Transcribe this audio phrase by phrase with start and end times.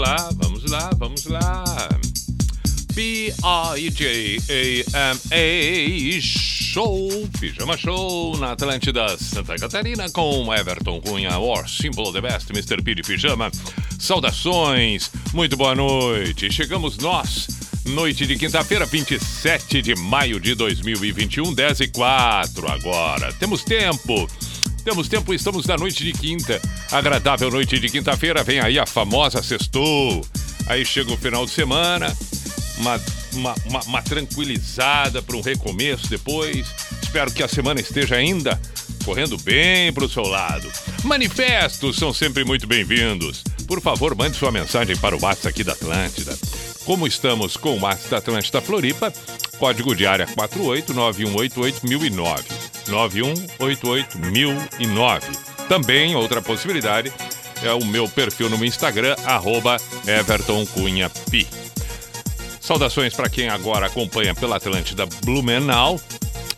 [0.00, 1.62] lá, vamos lá, vamos lá.
[2.94, 3.30] P-I-J-A-M-A
[6.22, 12.82] Show, Pijama Show na Atlântida Santa Catarina com Everton Cunha, or Simple the Best, Mr.
[12.82, 13.50] P de Pijama.
[13.98, 16.50] Saudações, muito boa noite.
[16.50, 17.46] Chegamos nós,
[17.84, 23.34] noite de quinta-feira, 27 de maio de 2021, 10 e 4 agora.
[23.34, 24.26] Temos tempo.
[24.84, 26.60] Temos tempo, estamos na noite de quinta.
[26.90, 30.26] Agradável noite de quinta-feira, vem aí a famosa sextou.
[30.66, 32.16] Aí chega o final de semana,
[32.78, 33.00] uma,
[33.34, 36.66] uma, uma, uma tranquilizada para um recomeço depois.
[37.02, 38.58] Espero que a semana esteja ainda
[39.04, 40.70] correndo bem para o seu lado.
[41.04, 43.44] Manifestos são sempre muito bem-vindos.
[43.66, 46.38] Por favor, mande sua mensagem para o WhatsApp aqui da Atlântida.
[46.84, 49.12] Como estamos com o WhatsApp da Atlântida Floripa,
[49.58, 52.69] código de área 489188009.
[52.90, 55.22] 9188009.
[55.68, 57.12] Também, outra possibilidade,
[57.62, 61.46] é o meu perfil no Instagram, arroba Everton Cunha Pi.
[62.60, 66.00] Saudações para quem agora acompanha pela Atlântida Blumenau,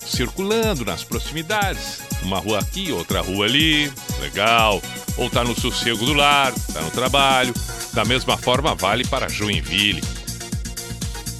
[0.00, 2.02] circulando nas proximidades.
[2.22, 4.82] Uma rua aqui, outra rua ali, legal.
[5.16, 7.54] Ou tá no sossego do lar, tá no trabalho.
[7.92, 10.02] Da mesma forma, vale para Joinville.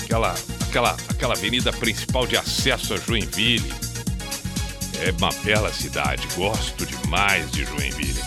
[0.05, 0.35] Aquela,
[0.69, 3.73] aquela, aquela avenida principal de acesso a Joinville.
[5.05, 8.23] É uma bela cidade, gosto demais de Joinville.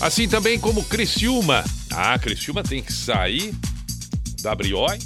[0.00, 1.64] Assim também como Criciúma.
[1.92, 3.54] Ah, Criciúma tem que sair
[4.42, 4.98] da Briói.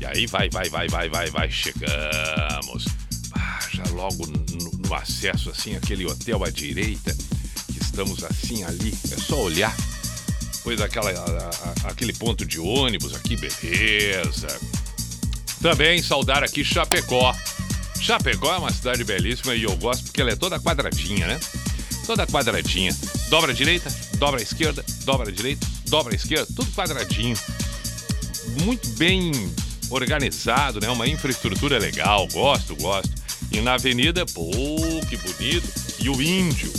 [0.00, 2.84] E aí vai, vai, vai, vai, vai, vai, chegamos.
[3.32, 7.14] Ah, já logo no, no acesso, assim, aquele hotel à direita,
[7.72, 9.74] que estamos assim ali, é só olhar.
[10.62, 14.48] Pois aquela, a- a- aquele ponto de ônibus aqui, beleza.
[15.60, 17.34] Também saudar aqui Chapecó.
[18.06, 21.40] Chapecó é uma cidade belíssima e eu gosto porque ela é toda quadradinha, né?
[22.06, 22.96] Toda quadradinha.
[23.28, 27.36] Dobra a direita, dobra a esquerda, dobra a direita, dobra a esquerda, tudo quadradinho.
[28.62, 29.32] Muito bem
[29.90, 30.88] organizado, né?
[30.88, 33.10] Uma infraestrutura legal, gosto, gosto.
[33.50, 34.52] E na avenida, pô,
[35.08, 35.68] que bonito.
[35.98, 36.72] E o Índio.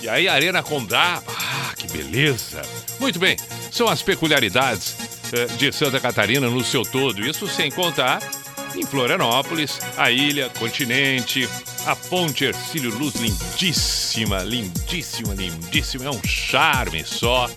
[0.00, 2.62] E aí, Arena Condá, ah, que beleza!
[2.98, 3.36] Muito bem,
[3.70, 4.96] são as peculiaridades
[5.30, 7.20] eh, de Santa Catarina no seu todo.
[7.20, 8.18] Isso sem contar
[8.74, 11.48] em Florianópolis, a ilha, continente,
[11.86, 16.04] a Ponte Ercílio Luz, lindíssima, lindíssima, lindíssima.
[16.04, 17.48] É um charme só.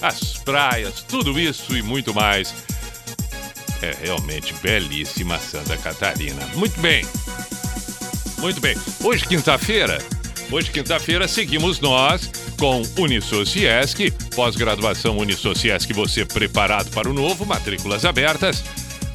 [0.00, 2.54] As praias, tudo isso e muito mais.
[3.82, 6.44] É realmente belíssima Santa Catarina.
[6.54, 7.04] Muito bem.
[8.38, 8.76] Muito bem.
[9.02, 9.98] Hoje, quinta-feira,
[10.50, 18.62] hoje, quinta-feira, seguimos nós com Unisociesc, pós-graduação Unisociesc, você preparado para o novo, matrículas abertas.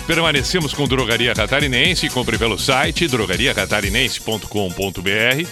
[0.06, 5.48] Permanecemos com Drogaria Catarinense, compre pelo site drogariacatarinense.com.br,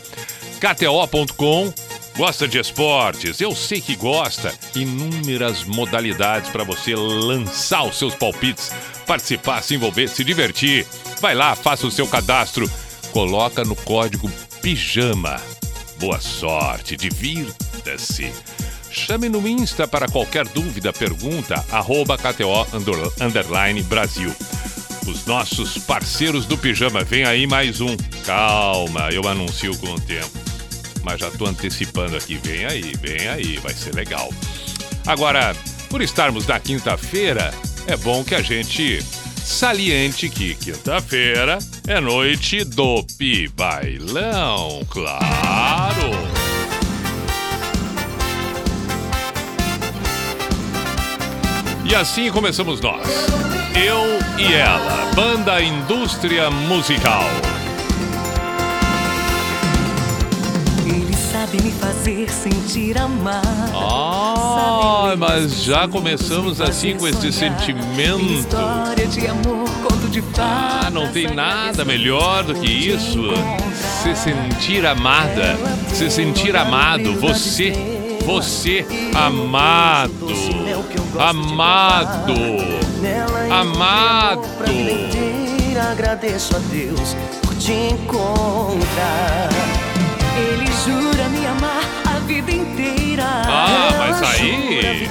[0.59, 1.73] kto.com.
[2.17, 3.39] Gosta de esportes?
[3.39, 4.53] Eu sei que gosta.
[4.75, 8.73] Inúmeras modalidades para você lançar os seus palpites,
[9.07, 10.85] participar, se envolver, se divertir.
[11.21, 12.69] Vai lá, faça o seu cadastro,
[13.13, 14.29] coloca no código
[14.61, 15.39] PIJAMA.
[15.97, 18.29] Boa sorte, divirta-se.
[18.91, 24.33] Chame no Insta para qualquer dúvida, pergunta, arroba KTO under- underline Brasil.
[25.07, 27.95] Os nossos parceiros do Pijama, vem aí mais um.
[28.25, 30.29] Calma, eu anuncio com o tempo.
[31.03, 34.29] Mas já tô antecipando aqui, vem aí, vem aí, vai ser legal.
[35.07, 35.55] Agora,
[35.89, 37.51] por estarmos na quinta-feira,
[37.87, 39.03] é bom que a gente
[39.43, 41.57] saliente que quinta-feira
[41.87, 46.40] é noite do Pi Bailão, claro!
[51.83, 53.07] E assim começamos nós.
[53.75, 57.23] Eu e ela, Banda Indústria Musical.
[60.85, 63.41] Ele sabe me fazer sentir amar.
[63.73, 68.31] Ah, mas já começamos assim com esse sentimento.
[68.31, 70.23] História de amor, conto de.
[70.37, 73.21] Ah, não tem nada melhor do que isso.
[74.03, 75.57] Se sentir amada,
[75.93, 77.73] se sentir amado, você,
[78.21, 78.85] você
[79.15, 80.27] amado,
[81.19, 82.33] amado,
[83.49, 84.41] amado.
[85.91, 89.49] Agradeço a Deus por te encontrar.
[90.37, 93.23] Ele jura me amar a vida inteira.
[93.25, 95.09] Ah, mas aí-.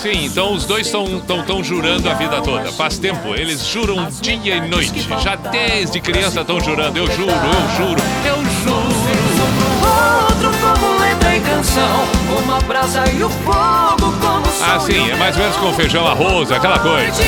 [0.00, 2.70] Sim, então os dois estão tão, tão jurando a vida toda.
[2.70, 5.04] Faz tempo, eles juram dia e noite.
[5.20, 6.96] Já desde criança estão jurando.
[6.96, 9.16] Eu juro, eu juro, eu juro.
[10.28, 10.55] Outro
[11.36, 12.04] fogo entra em canção,
[12.38, 16.06] uma brasa e o fogo como o Ah, sim, é mais ou menos com feijão,
[16.06, 17.22] arroz, aquela coisa.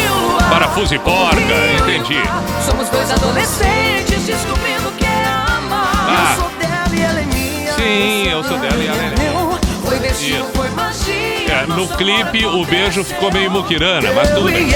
[0.51, 1.39] Parafuso e porca,
[1.79, 2.21] entendi.
[2.65, 5.25] Somos dois adolescentes descobrindo que é
[5.57, 6.07] amar.
[6.09, 6.35] Ah.
[6.35, 7.73] Eu sou dela e ela é minha.
[7.75, 9.59] Sim, eu sou dela e ela é minha.
[9.85, 11.15] Foi destino, foi magia.
[11.49, 14.69] É, no clipe o beijo ficou meio muquirana, mas tudo bem.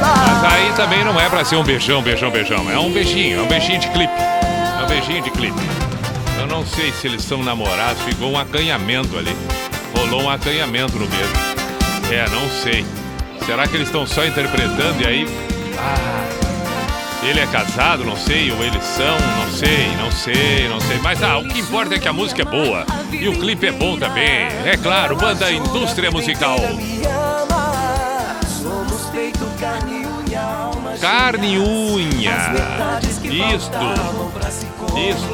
[0.00, 2.70] Mas aí também não é pra ser um beijão, beijão, beijão.
[2.70, 4.12] É um beijinho, é um beijinho de clipe.
[4.12, 5.91] É um beijinho de clipe.
[6.42, 9.30] Eu não sei se eles são namorados, ficou um acanhamento ali.
[9.96, 11.32] Rolou um acanhamento no beijo.
[12.10, 12.84] É, não sei.
[13.46, 15.26] Será que eles estão só interpretando e aí.
[15.78, 17.22] Ah.
[17.22, 20.98] Ele é casado, não sei, ou eles são, não sei, não sei, não sei.
[20.98, 22.84] Mas ah, o que importa é que a música é boa.
[23.12, 24.48] E o clipe é bom também.
[24.66, 26.58] É claro, banda Indústria Musical.
[28.60, 30.01] Somos feito carne.
[31.00, 32.52] Carne e unha.
[33.54, 33.78] Isto.
[34.96, 35.32] Isto.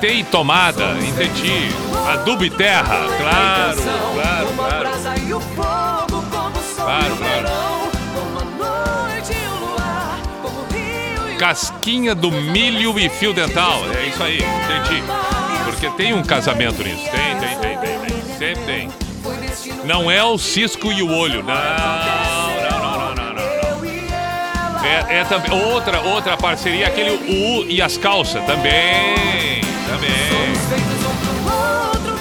[0.00, 1.68] Tem tomada, entendi.
[2.12, 3.82] Adubo e terra, claro,
[4.14, 4.90] claro, claro.
[6.76, 7.74] Claro, claro.
[11.38, 13.80] Casquinha do milho e fio dental.
[13.94, 15.02] É isso aí, entendi.
[15.64, 17.10] Porque tem um casamento nisso.
[17.10, 18.38] Tem, tem, tem, tem, tem.
[18.38, 18.88] Sempre tem.
[19.84, 21.42] Não é o cisco e o olho.
[21.42, 22.33] Não, não,
[24.84, 28.44] É, é também outra, outra parceria, aquele U e as calças.
[28.44, 30.34] Também, também.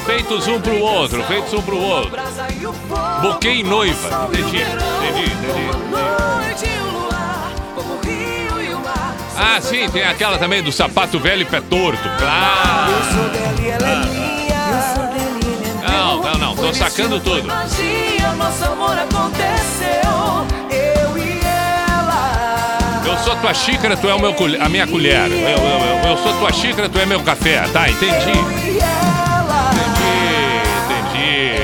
[0.06, 1.24] Feitos um pro outro.
[1.24, 2.12] Feitos um pro outro.
[3.22, 4.30] Buquê e noiva.
[4.32, 5.84] Entendi, entendi, entendi.
[9.36, 12.02] Ah, sim, tem aquela também do sapato velho e pé torto.
[12.18, 12.94] Claro.
[15.82, 17.48] É Não, não, não, tô sacando tudo.
[17.48, 20.03] Magia, nosso amor aconteceu.
[23.14, 25.32] Eu sou tua xícara, tu é o meu, a minha colher.
[25.32, 27.62] Eu, eu, eu, eu sou tua xícara, tu é meu café.
[27.72, 28.32] Tá, entendi.
[28.32, 28.82] Entendi,
[30.84, 31.60] entendi.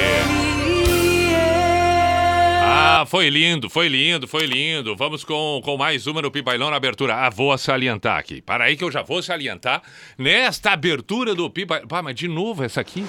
[2.63, 4.95] Ah, foi lindo, foi lindo, foi lindo.
[4.95, 7.15] Vamos com, com mais uma no Pipailão na abertura.
[7.15, 8.43] Ah, vou salientar aqui.
[8.43, 9.81] Para aí que eu já vou salientar
[10.19, 11.87] nesta abertura do Pipailão.
[11.87, 13.03] Pá, mas de novo essa aqui?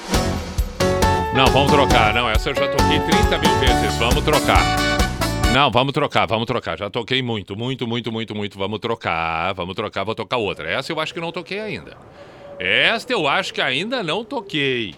[1.35, 2.15] Não, vamos trocar.
[2.15, 3.95] Não, essa eu já toquei 30 mil vezes.
[3.99, 4.90] Vamos trocar.
[5.53, 6.79] Não, vamos trocar, vamos trocar.
[6.79, 8.57] Já toquei muito, muito, muito, muito, muito.
[8.57, 10.71] Vamos trocar, vamos trocar, vou tocar outra.
[10.71, 11.97] Essa eu acho que não toquei ainda.
[12.59, 14.95] Esta eu acho que ainda não toquei.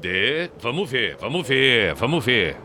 [0.00, 0.50] De...
[0.60, 2.56] Vamos ver, vamos ver, vamos ver.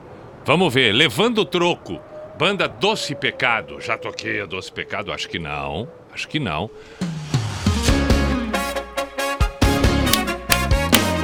[0.44, 0.91] Vamos ver.
[0.91, 2.01] Levando o troco.
[2.38, 3.79] Banda Doce Pecado.
[3.79, 5.11] Já toquei a Doce Pecado?
[5.11, 5.88] Acho que não.
[6.11, 6.67] Acho que não.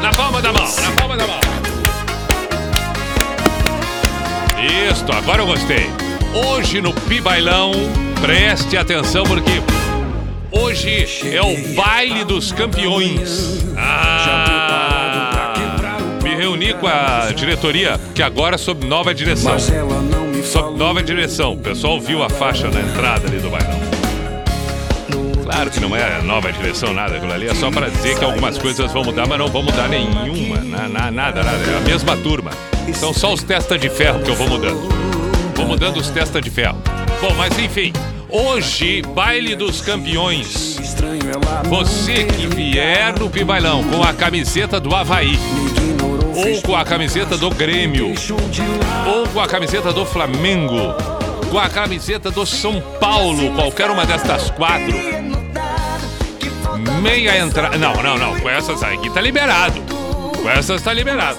[0.02, 1.43] Na palma da mão, na palma da mão.
[4.64, 5.90] Isto, agora eu gostei.
[6.34, 7.72] Hoje no Pibailão,
[8.22, 9.62] preste atenção porque
[10.52, 11.06] hoje
[11.36, 13.64] é o baile dos campeões.
[13.78, 15.54] Ah,
[16.24, 19.58] me reuni com a diretoria, que agora é sob nova direção.
[20.44, 21.54] Sob nova direção.
[21.54, 24.03] O pessoal viu a faixa na entrada ali do bailão.
[25.54, 27.16] Claro que não é nova direção, nada.
[27.18, 29.88] Aquilo ali é só para dizer que algumas coisas vão mudar, mas não vão mudar
[29.88, 30.58] nenhuma.
[30.58, 31.58] Na, na- nada, nada.
[31.72, 32.52] É a mesma turma.
[32.94, 34.90] São só os testa de ferro que eu vou mudando.
[35.56, 36.78] Vou mudando os testa de ferro.
[37.22, 37.94] Bom, mas enfim.
[38.30, 40.78] Hoje, baile dos campeões.
[41.70, 45.38] Você que vier no Pibailão com a camiseta do Havaí,
[46.36, 48.12] ou com a camiseta do Grêmio,
[49.06, 50.96] ou com a camiseta do Flamengo,
[51.52, 54.98] com a camiseta do São Paulo, qualquer uma destas quatro,
[57.02, 57.78] meia entrada.
[57.78, 58.40] Não, não, não.
[58.40, 59.82] Com essas aí que tá liberado.
[60.42, 61.38] Com essas tá liberado.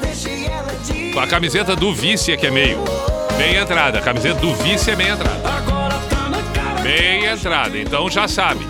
[1.13, 2.79] Com a camiseta do vice que é meio.
[3.37, 3.99] Meia entrada.
[3.99, 5.41] A camiseta do vice é meia entrada.
[6.83, 7.79] Meia entrada.
[7.79, 8.67] Então já sabe.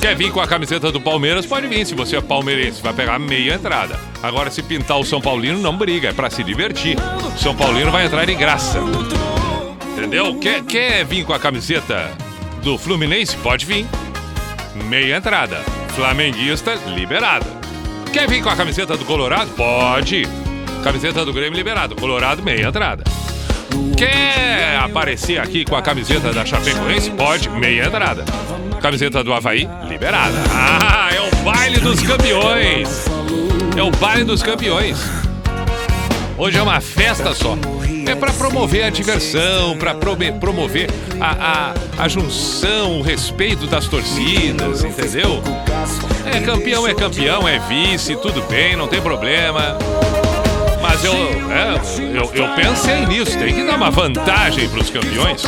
[0.00, 1.46] Quer vir com a camiseta do Palmeiras?
[1.46, 1.86] Pode vir.
[1.86, 3.98] Se você é palmeirense, vai pegar meia entrada.
[4.22, 6.08] Agora, se pintar o São Paulino, não briga.
[6.08, 6.96] É pra se divertir.
[7.34, 8.78] O São Paulino vai entrar de graça.
[9.96, 10.36] Entendeu?
[10.36, 12.12] Quer, quer vir com a camiseta
[12.62, 13.36] do Fluminense?
[13.38, 13.86] Pode vir.
[14.84, 15.56] Meia entrada.
[15.94, 17.46] Flamenguista, liberada.
[18.12, 19.50] Quer vir com a camiseta do Colorado?
[19.50, 20.28] Pode.
[20.82, 21.96] Camiseta do Grêmio, liberado.
[21.96, 23.02] Colorado, meia entrada.
[23.96, 27.10] Quer aparecer aqui com a camiseta da Chapecoense?
[27.10, 28.24] Pode, meia entrada.
[28.80, 30.36] Camiseta do Havaí, liberada.
[30.50, 33.06] Ah, é o baile dos campeões.
[33.76, 34.98] É o baile dos campeões.
[36.38, 37.56] Hoje é uma festa só.
[38.06, 40.88] É para promover a diversão, para promover
[41.20, 45.42] a, a, a junção, o respeito das torcidas, entendeu?
[46.24, 49.76] É campeão, é campeão, é vice, tudo bem, não tem problema.
[50.80, 55.42] Mas eu, é, eu, eu pensei nisso, tem que dar uma vantagem para os campeões.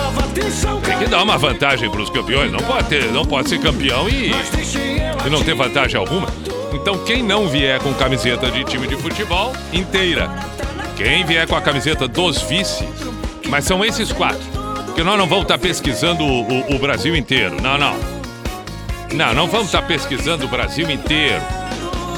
[0.84, 2.50] Tem que dar uma vantagem para os campeões.
[2.50, 6.26] Não pode, ter, não pode ser campeão e, e não ter vantagem alguma.
[6.72, 10.28] Então quem não vier com camiseta de time de futebol inteira,
[10.98, 12.84] quem vier com a camiseta dos vices,
[13.48, 14.42] mas são esses quatro.
[14.84, 17.56] Porque nós não vamos estar pesquisando o, o, o Brasil inteiro.
[17.62, 17.96] Não, não.
[19.14, 21.40] Não, não vamos estar pesquisando o Brasil inteiro.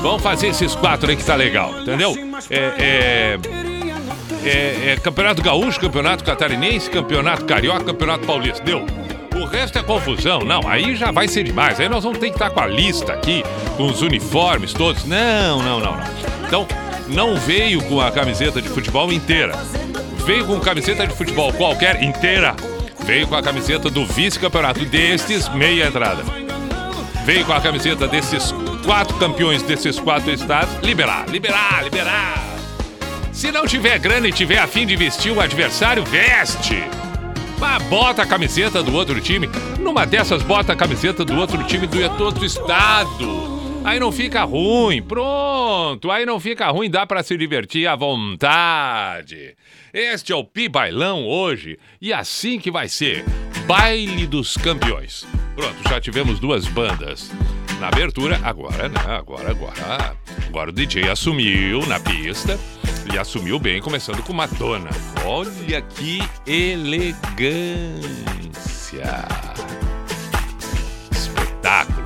[0.01, 2.15] Vamos fazer esses quatro aí que tá legal, entendeu?
[2.49, 3.39] É, é,
[4.49, 8.65] é, é Campeonato Gaúcho, Campeonato Catarinense, Campeonato Carioca, Campeonato Paulista.
[8.65, 8.87] Deu.
[9.37, 10.41] O resto é confusão.
[10.41, 11.79] Não, aí já vai ser demais.
[11.79, 13.45] Aí nós vamos ter que estar com a lista aqui,
[13.77, 15.05] com os uniformes todos.
[15.05, 16.05] Não, não, não, não.
[16.47, 16.67] Então,
[17.11, 19.55] não veio com a camiseta de futebol inteira.
[20.25, 22.55] Veio com camiseta de futebol qualquer inteira.
[23.05, 26.23] Veio com a camiseta do vice-campeonato destes, meia entrada.
[27.25, 32.45] Veio com a camiseta desses quatro campeões desses quatro estados, liberar, liberar, liberar.
[33.33, 36.83] Se não tiver grana e tiver afim de vestir o adversário, veste.
[37.59, 39.49] Mas bota a camiseta do outro time.
[39.79, 43.60] Numa dessas, bota a camiseta do outro time do outro estado.
[43.83, 46.11] Aí não fica ruim, pronto.
[46.11, 49.57] Aí não fica ruim, dá para se divertir à vontade.
[49.93, 53.25] Este é o Pi Bailão hoje e assim que vai ser.
[53.67, 55.27] Baile dos Campeões.
[55.55, 57.31] Pronto, já tivemos duas bandas
[57.81, 58.39] na abertura.
[58.43, 59.01] Agora, né?
[59.07, 60.17] Agora, agora.
[60.47, 62.59] Agora o DJ assumiu na pista
[63.13, 64.91] e assumiu bem, começando com Madonna.
[65.25, 68.01] Olha que elegância!
[71.11, 72.00] Espetáculo!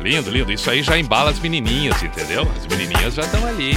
[0.00, 0.50] Lindo, lindo.
[0.52, 2.50] Isso aí já embala as menininhas, entendeu?
[2.56, 3.74] As menininhas já estão ali.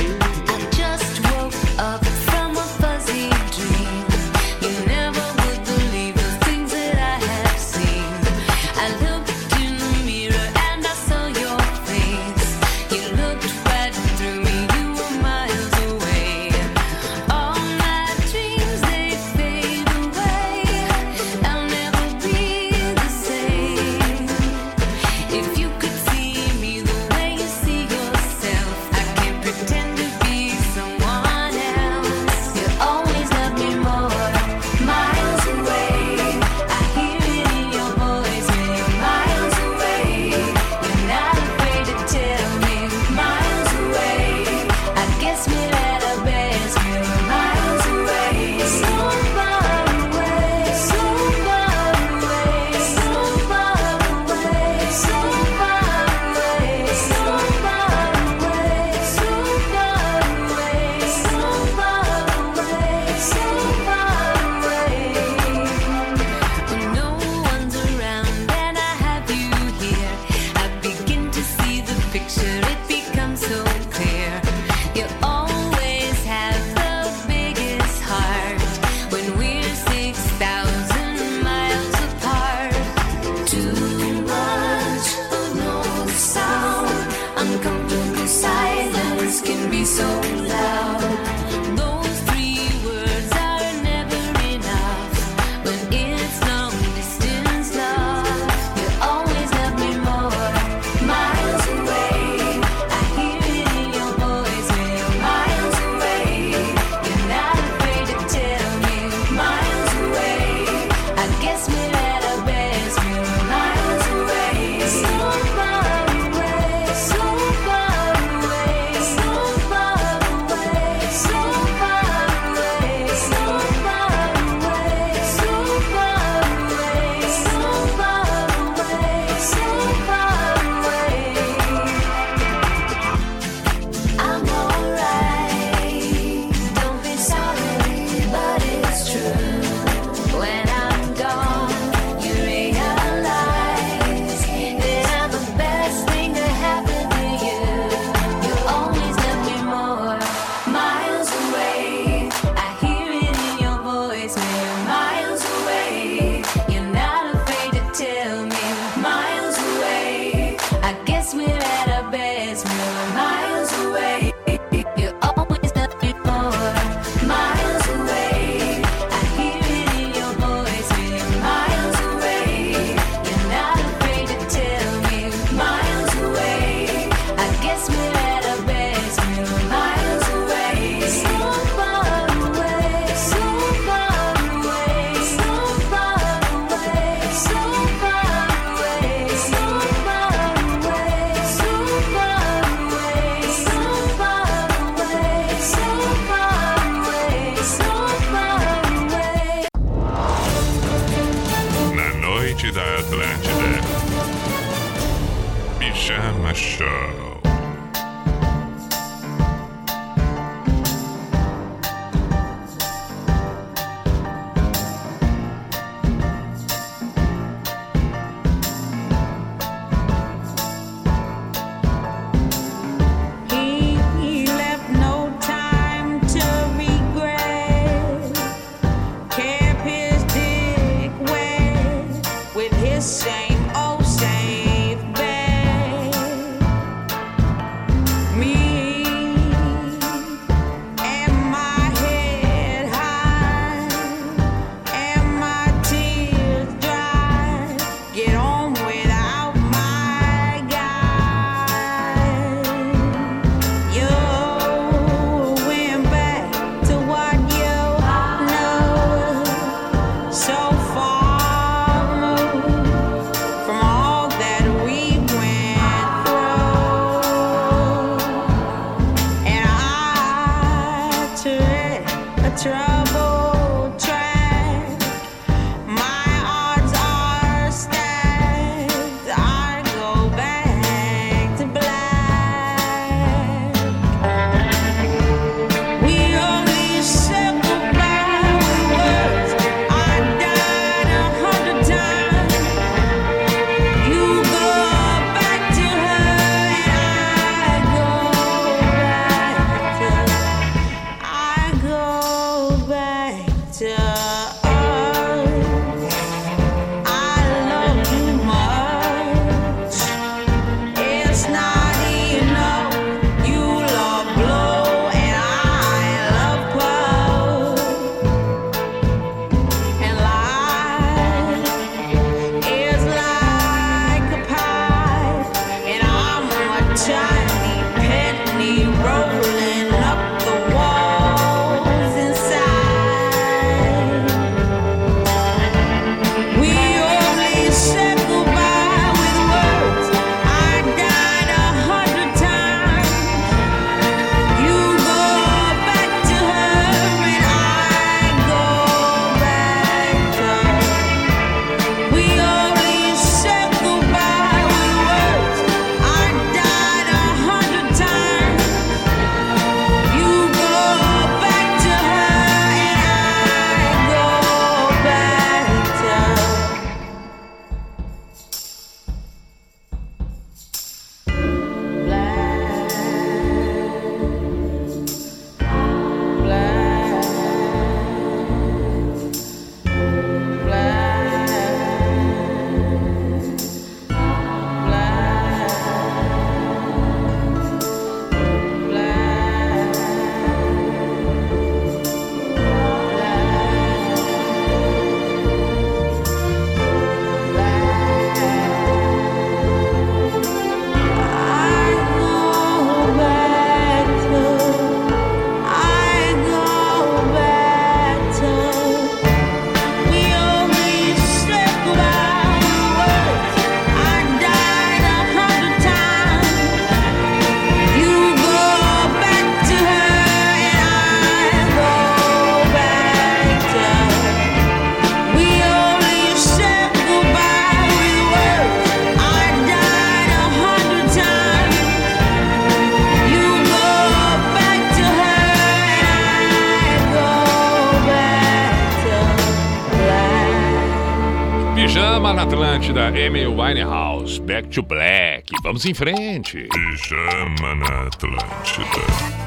[442.93, 445.51] da Amy Winehouse, Back to Black.
[445.63, 446.67] Vamos em frente.
[446.71, 449.43] Pijama na Atlântida.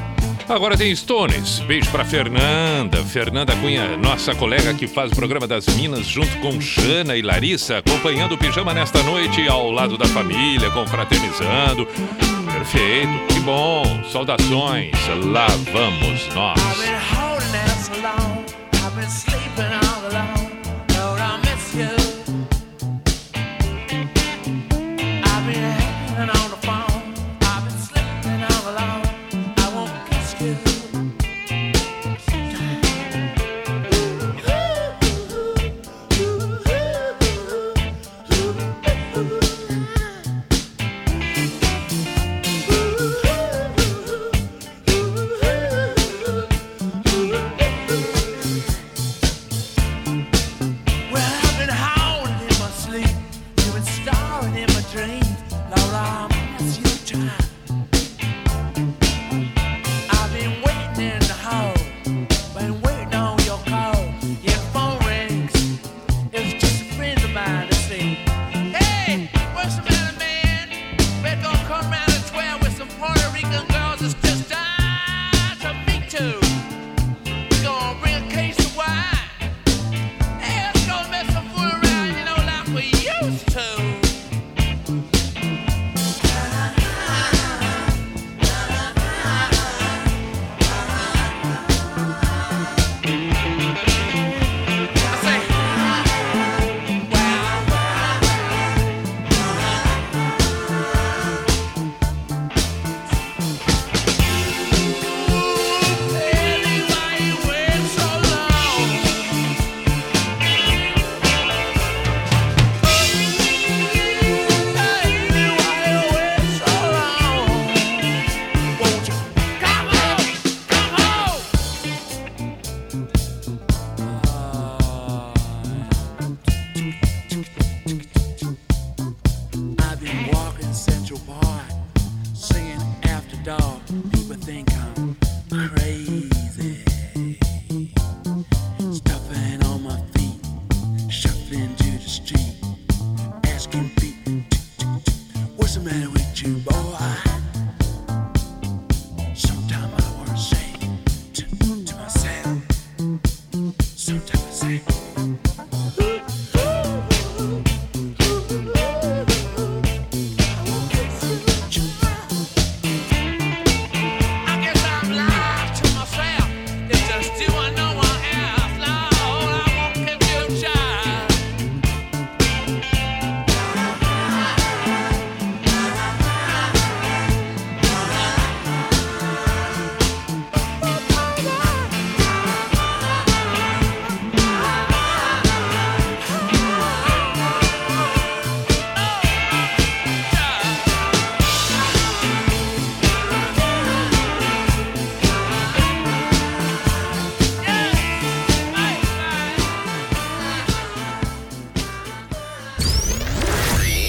[0.49, 1.59] Agora tem Stones.
[1.59, 3.03] Beijo para Fernanda.
[3.05, 7.77] Fernanda Cunha, nossa colega que faz o programa das Minas, junto com Jana e Larissa,
[7.77, 11.85] acompanhando o pijama nesta noite ao lado da família, confraternizando.
[12.51, 14.03] Perfeito, que bom.
[14.11, 14.91] Saudações.
[15.23, 16.59] Lá vamos nós.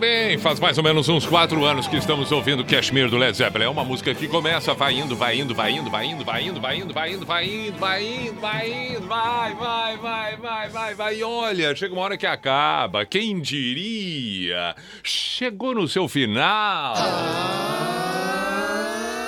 [0.00, 3.66] Bem, faz mais ou menos uns quatro anos que estamos ouvindo Cashmere do Led Zeppelin.
[3.66, 6.60] É uma música que começa, vai indo, vai indo, vai indo, vai indo, vai indo,
[6.60, 10.94] vai indo, vai indo, vai indo, vai indo, vai indo, vai, vai, vai, vai, vai,
[10.94, 11.16] vai.
[11.18, 13.04] E olha, chega uma hora que acaba.
[13.04, 14.74] Quem diria?
[15.02, 16.94] Chegou no seu final.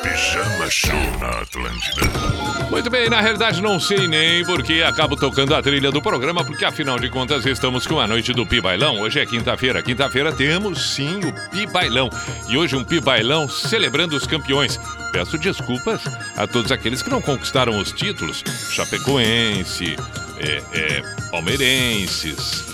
[0.02, 2.41] Pijama Show na Atlântida.
[2.72, 6.64] Muito bem, na realidade não sei nem porque acabo tocando a trilha do programa, porque
[6.64, 8.98] afinal de contas estamos com a noite do Pi Bailão.
[8.98, 9.82] Hoje é quinta-feira.
[9.82, 12.08] Quinta-feira temos sim o Pi Bailão.
[12.48, 14.80] E hoje um Pi Bailão celebrando os campeões.
[15.12, 16.00] Peço desculpas
[16.34, 18.42] a todos aqueles que não conquistaram os títulos.
[18.70, 19.94] Chapecoense,
[20.38, 22.64] é, é, palmeirenses,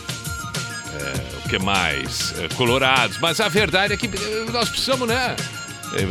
[0.94, 2.34] é, o que mais?
[2.38, 3.18] É, colorados.
[3.18, 5.34] Mas a verdade é que eh, nós precisamos, né?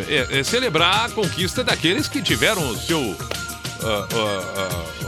[0.09, 3.17] é- é celebrar a conquista daqueles que tiveram o seu.
[3.83, 5.07] Ah, ah, ah,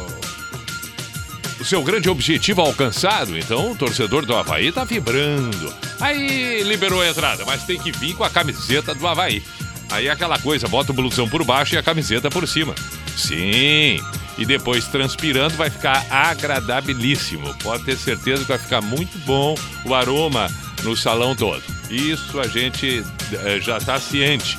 [1.59, 3.37] o seu grande objetivo alcançado.
[3.37, 5.73] Então o torcedor do Havaí tá vibrando.
[5.99, 9.43] Aí liberou a entrada, mas tem que vir com a camiseta do Havaí.
[9.91, 12.75] Aí é aquela coisa, bota o blusão por baixo e a camiseta por cima.
[13.15, 13.99] Sim.
[14.37, 17.53] E depois transpirando vai ficar agradabilíssimo.
[17.55, 19.55] Pode ter certeza que vai ficar muito bom
[19.85, 20.49] o aroma
[20.83, 21.61] no salão todo.
[21.89, 23.03] Isso a gente
[23.33, 24.57] eh, já está ciente.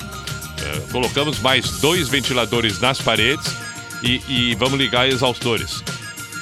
[0.61, 3.51] Eh, colocamos mais dois ventiladores nas paredes
[4.03, 5.83] e, e vamos ligar exaustores.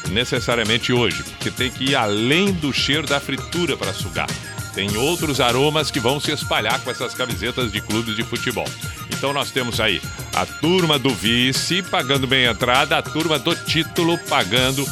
[0.09, 4.29] Necessariamente hoje, porque tem que ir além do cheiro da fritura para sugar.
[4.73, 8.67] Tem outros aromas que vão se espalhar com essas camisetas de clubes de futebol.
[9.11, 10.01] Então nós temos aí
[10.33, 14.85] a turma do vice pagando bem a entrada, a turma do título pagando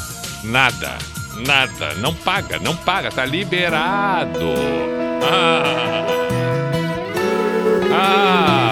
[0.43, 0.97] nada.
[1.45, 1.93] Nada.
[1.95, 4.53] Não paga, não paga, tá liberado.
[7.93, 8.66] Ah.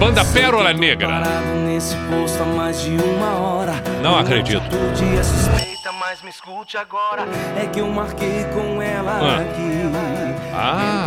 [0.00, 1.20] Banda Pérola Negra.
[4.02, 4.62] Não acredito.
[10.54, 11.04] Ah.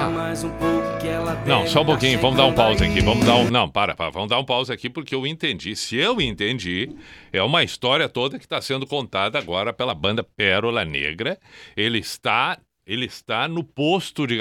[1.48, 3.02] Não, só um pouquinho, vamos dar um pause aqui.
[3.02, 3.50] Vamos dar um.
[3.50, 5.76] Não, para, para, vamos dar um pause aqui porque eu entendi.
[5.76, 6.96] Se eu entendi,
[7.32, 11.40] é uma história toda que está sendo contada agora pela banda Pérola Negra.
[11.76, 12.60] Ele está.
[12.86, 14.38] Ele está no posto de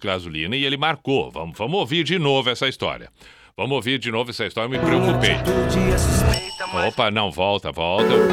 [0.00, 1.28] gasolina e ele marcou.
[1.30, 3.10] Vamos, vamos ouvir de novo essa história.
[3.58, 5.30] Vamos ouvir de novo essa história, eu me preocupei.
[5.30, 8.12] É Opa, não, volta, volta.
[8.12, 8.28] Eu,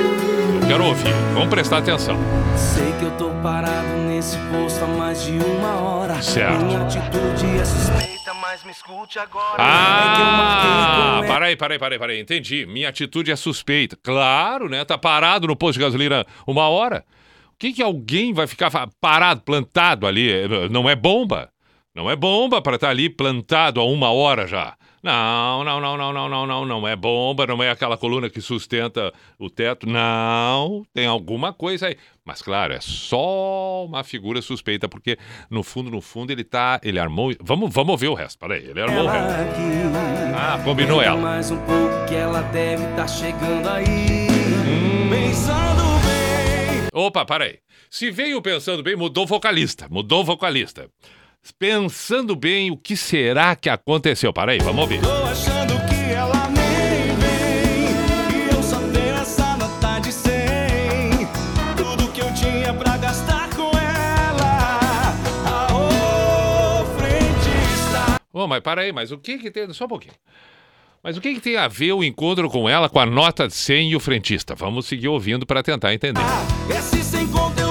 [0.67, 1.13] quero ouvir.
[1.33, 2.17] Vamos prestar atenção.
[2.57, 6.21] sei que eu tô parado nesse posto há mais de uma hora.
[6.21, 6.65] Certo.
[6.65, 9.63] Minha atitude é suspeita, mas me escute agora.
[9.63, 11.27] é Ah, ela.
[11.33, 12.65] peraí, peraí, peraí, peraí, entendi.
[12.65, 13.97] Minha atitude é suspeita.
[14.03, 14.83] Claro, né?
[14.83, 17.05] Tá parado no posto de gasolina uma hora.
[17.53, 20.29] O que que alguém vai ficar parado, plantado ali?
[20.29, 21.49] É, Não é bomba.
[21.95, 24.73] Não é bomba para estar ali plantado há uma hora já.
[25.03, 28.39] Não, não, não, não, não, não, não, não é bomba, não é aquela coluna que
[28.39, 29.85] sustenta o teto.
[29.85, 31.97] Não, tem alguma coisa aí.
[32.23, 35.17] Mas claro, é só uma figura suspeita, porque
[35.49, 36.79] no fundo, no fundo, ele tá.
[36.81, 37.33] Ele armou.
[37.41, 38.39] Vamos, vamos ver o resto.
[38.39, 39.29] Peraí, ele armou o resto.
[39.29, 40.35] Ela aqui.
[40.35, 41.19] Ah, combinou ela.
[41.19, 44.27] mais um pouco que ela deve estar chegando aí.
[44.65, 45.09] Hum.
[45.09, 46.87] Pensando bem.
[46.93, 47.59] Opa, peraí.
[47.89, 49.87] Se veio pensando bem, mudou vocalista.
[49.89, 50.89] Mudou vocalista.
[51.51, 54.31] Pensando bem, o que será que aconteceu?
[54.31, 55.01] Peraí, vamos ouvir.
[55.01, 58.47] Tô achando que ela nem vem.
[58.47, 60.31] E eu só tenho essa nota de 100.
[61.75, 65.11] Tudo que eu tinha pra gastar com ela.
[65.69, 68.21] Aô, frentista.
[68.31, 69.71] Ô, mas peraí, mas o que que tem...
[69.73, 70.13] Só um pouquinho.
[71.03, 73.53] Mas o que que tem a ver o encontro com ela com a nota de
[73.53, 74.55] 100 e o frentista?
[74.55, 76.21] Vamos seguir ouvindo para tentar entender.
[76.69, 77.62] Esse sem conta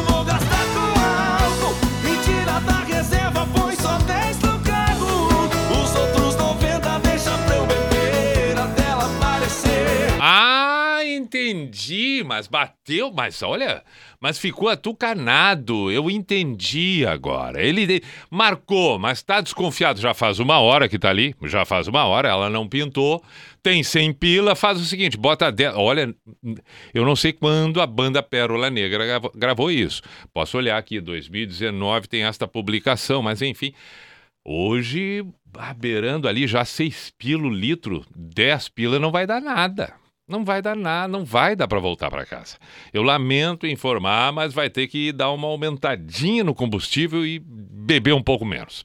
[11.39, 13.83] entendi, mas bateu, mas olha,
[14.21, 15.91] mas ficou atucanado.
[15.91, 17.63] Eu entendi agora.
[17.63, 20.01] Ele marcou, mas tá desconfiado.
[20.01, 23.23] Já faz uma hora que tá ali, já faz uma hora, ela não pintou.
[23.63, 25.75] Tem 100 pila, faz o seguinte, bota 10.
[25.77, 26.15] Olha,
[26.93, 30.03] eu não sei quando a banda Pérola Negra gravo- gravou isso.
[30.35, 33.73] Posso olhar aqui, 2019 tem esta publicação, mas enfim.
[34.45, 35.25] Hoje,
[35.77, 39.95] beirando ali já 6 pila o litro, 10 pila não vai dar nada.
[40.33, 42.57] Não vai dar nada, não vai dar para voltar para casa.
[42.91, 48.23] Eu lamento informar, mas vai ter que dar uma aumentadinha no combustível e beber um
[48.23, 48.83] pouco menos.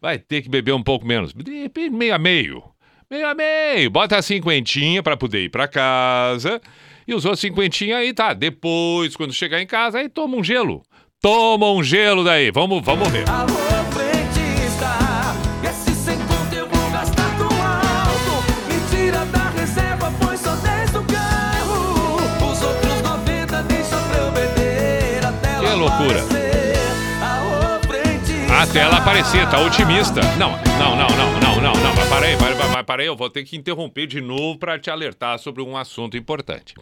[0.00, 2.62] Vai ter que beber um pouco menos, meio a meio.
[3.10, 6.58] Meio a meio, bota a cinquentinha para poder ir para casa.
[7.06, 8.32] E os outros cinquentinha aí tá.
[8.32, 10.82] Depois, quando chegar em casa, aí toma um gelo.
[11.20, 12.50] Toma um gelo daí.
[12.50, 13.28] Vamos, vamos ver.
[13.28, 13.77] Alô,
[25.98, 26.20] loucura.
[28.60, 30.20] Até ela aparecer, tá otimista.
[30.38, 31.94] Não, não, não, não, não, não, não.
[31.94, 34.90] Mas parei, vai, vai, vai, parei, eu vou ter que interromper de novo para te
[34.90, 36.74] alertar sobre um assunto importante.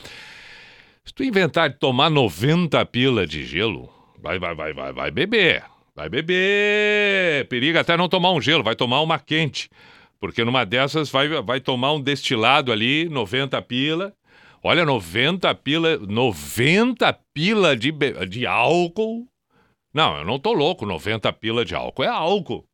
[1.05, 3.91] Se tu inventar de tomar 90 pila de gelo,
[4.23, 5.65] vai, vai, vai, vai, vai beber.
[5.95, 7.47] Vai beber.
[7.49, 9.71] Periga até não tomar um gelo, vai tomar uma quente.
[10.21, 14.13] Porque numa dessas vai, vai tomar um destilado ali, 90 pila.
[14.67, 17.93] Olha, 90 pila, 90 pila de,
[18.29, 19.29] de álcool.
[19.95, 22.65] Não, eu não tô louco, 90 pila de álcool é álcool.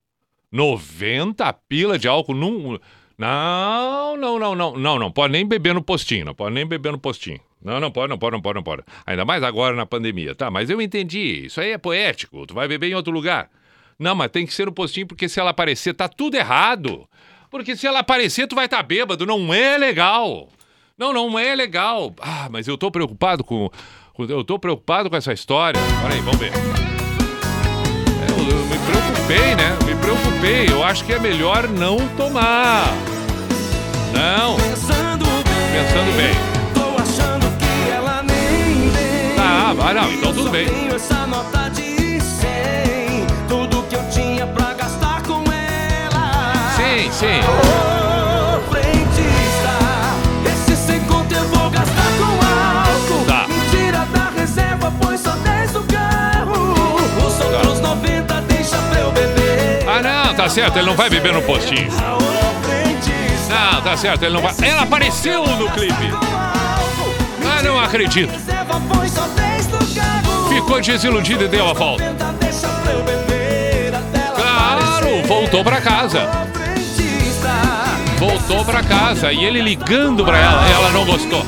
[0.51, 2.79] 90 pila de álcool num.
[3.19, 6.93] Não, não, não, não, não, não pode nem beber no postinho, não pode nem beber
[6.93, 7.41] no postinho.
[7.63, 8.83] Não, não pode, não pode, não pode, não pode.
[9.05, 10.51] Ainda mais agora na pandemia, tá?
[10.51, 13.51] Mas eu entendi, isso aí é poético, tu vai beber em outro lugar.
[13.99, 17.07] Não, mas tem que ser no postinho porque se ela aparecer, tá tudo errado.
[17.51, 20.49] Porque se ela aparecer, tu vai estar bêbado, não é legal.
[21.03, 22.15] Não, não é legal.
[22.21, 23.69] Ah, mas eu tô preocupado com.
[24.17, 25.81] Eu tô preocupado com essa história.
[26.01, 26.53] Peraí, vamos ver.
[26.53, 29.77] É, Eu, eu me preocupei, né?
[29.85, 30.69] Me preocupei.
[30.73, 32.85] Eu acho que é melhor não tomar.
[34.15, 36.35] Não, Pensando bem, pensando bem.
[36.73, 39.39] tô achando que ela nem vem.
[39.41, 40.67] Ah, vai não, então tudo bem.
[40.69, 46.53] Tenho essa nota de 100, tudo que eu tinha pra gastar com ela.
[46.77, 47.41] Sim, sim.
[60.43, 61.89] Tá certo, ele não vai beber no postinho.
[63.49, 64.53] Não, tá certo, ele não vai.
[64.61, 66.13] Ela apareceu no clipe.
[67.45, 68.33] Ah, não acredito.
[68.33, 70.49] Reserva, põe só 10 no carro.
[70.49, 72.05] Ficou desiludido e deu a volta.
[72.05, 76.29] 90 deixa pra eu beber até ela Claro, voltou pra casa.
[78.19, 81.47] Voltou pra casa e ele ligando pra ela, ela não gostou.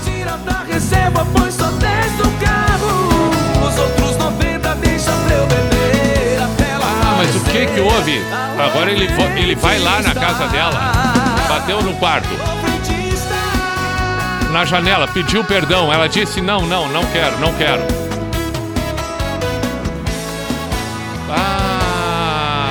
[7.54, 8.20] Que que houve?
[8.58, 9.06] Agora ele,
[9.40, 10.72] ele vai lá na casa dela,
[11.48, 12.28] bateu no quarto,
[14.52, 15.92] na janela, pediu perdão.
[15.92, 17.82] Ela disse: Não, não, não quero, não quero.
[21.30, 22.66] Ah,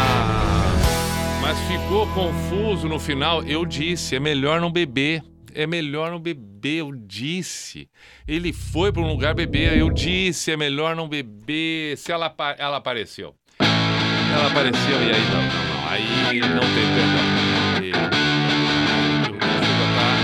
[1.41, 3.41] mas ficou confuso no final.
[3.43, 5.23] Eu disse: É melhor não beber.
[5.55, 7.87] É melhor não beber, eu disse.
[8.27, 11.95] Ele foi para um lugar beber, eu disse, é melhor não beber.
[11.95, 13.35] Se ela, ela apareceu.
[14.35, 15.89] Ela apareceu e aí não, não, não.
[15.89, 17.25] Aí não tem perdão.
[17.81, 20.15] E- eu- fui botar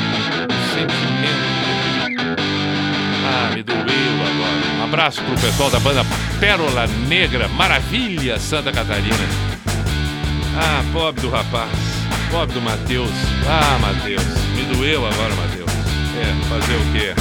[0.74, 1.50] sentimento.
[3.26, 4.80] Ah, me doeu agora.
[4.80, 6.04] Um abraço pro pessoal da banda
[6.40, 9.16] Pérola Negra, Maravilha, Santa Catarina.
[10.58, 11.70] Ah, pobre do rapaz.
[12.32, 13.12] Pobre do Matheus.
[13.48, 14.24] Ah, Matheus.
[14.56, 15.70] Me doeu agora, Matheus.
[16.18, 17.14] É, fazer o quê?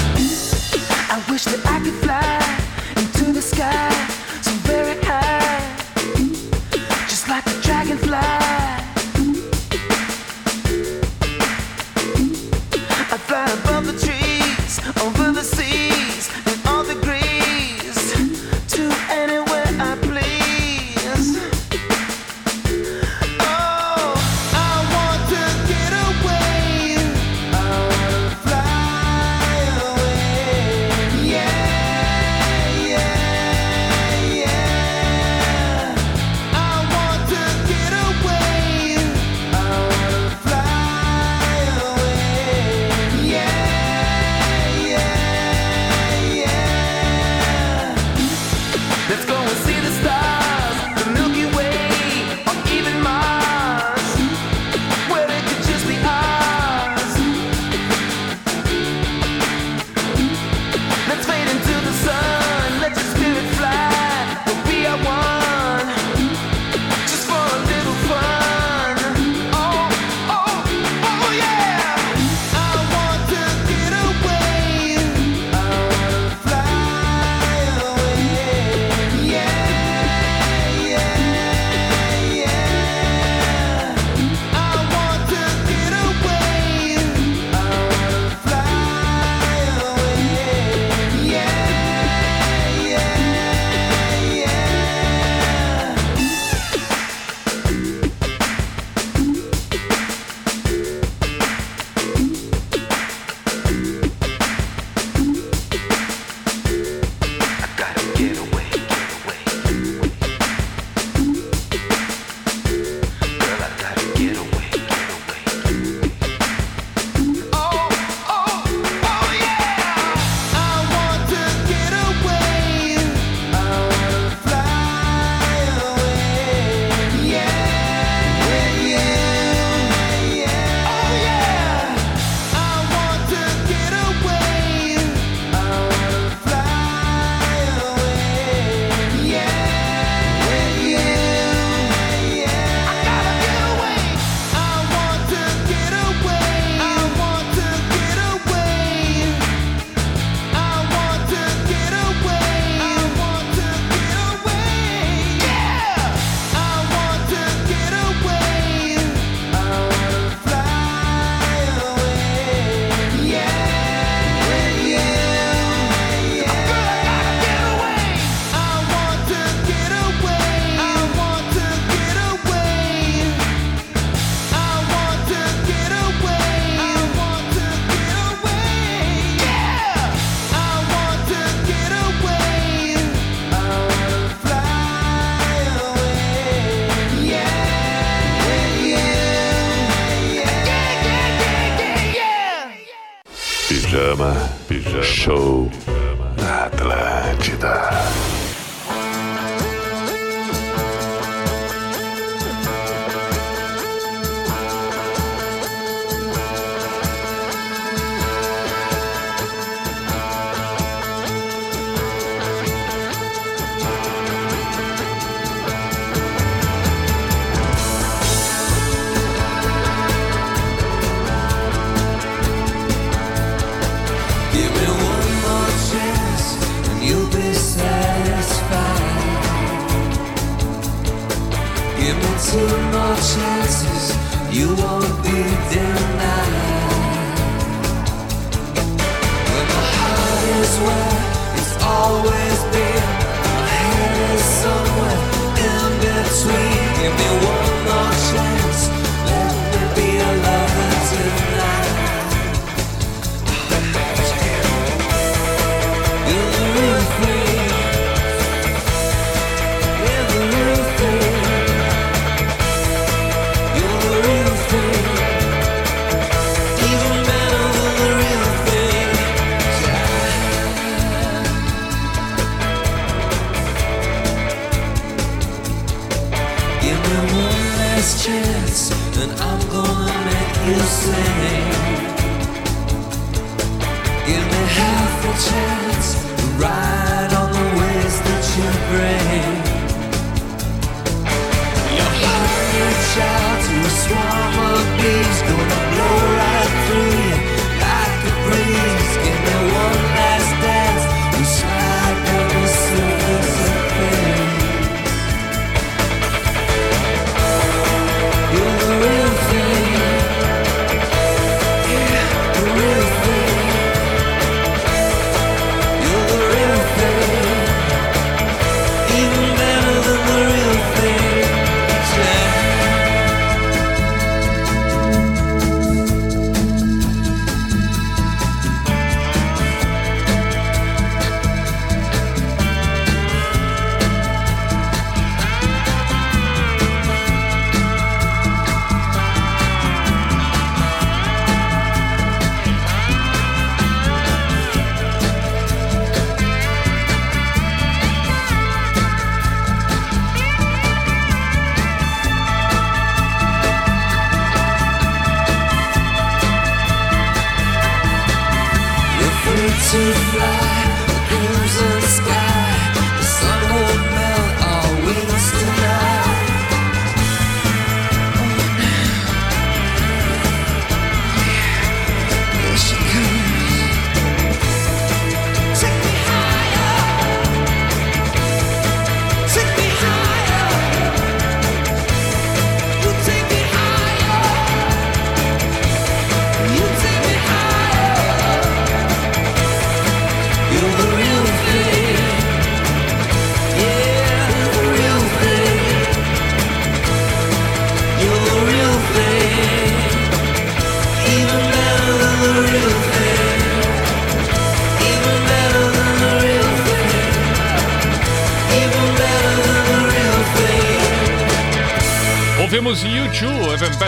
[1.10, 2.38] I wish that I could fly
[3.00, 3.88] into the sky
[7.38, 8.37] like a dragonfly.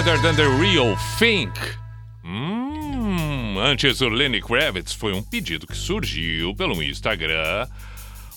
[0.03, 1.53] Better Than The Real Think.
[2.25, 7.69] Hum, antes o Lenny Kravitz foi um pedido que surgiu pelo Instagram.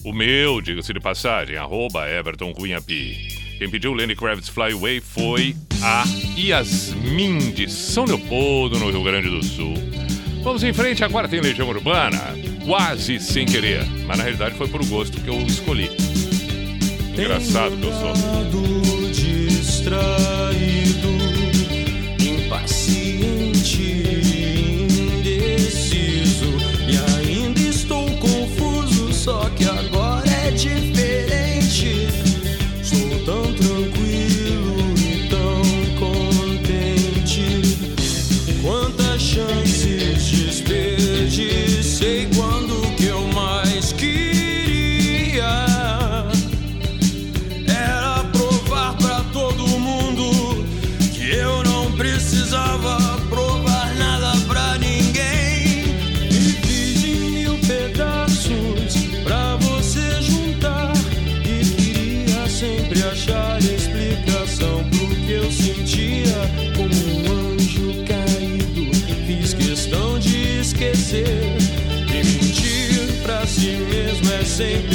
[0.03, 3.55] O meu, diga-se de passagem, arroba Everton Cunhapi.
[3.57, 6.03] Quem pediu Lenny Kravitz Fly Away foi a
[6.37, 9.75] Yasmin de São Leopoldo, no Rio Grande do Sul.
[10.43, 12.35] Vamos em frente, agora tem Legião Urbana.
[12.65, 15.89] Quase sem querer, mas na realidade foi por gosto que eu escolhi.
[17.17, 18.13] Engraçado que eu sou.
[19.13, 20.82] distraído
[74.53, 74.92] sempre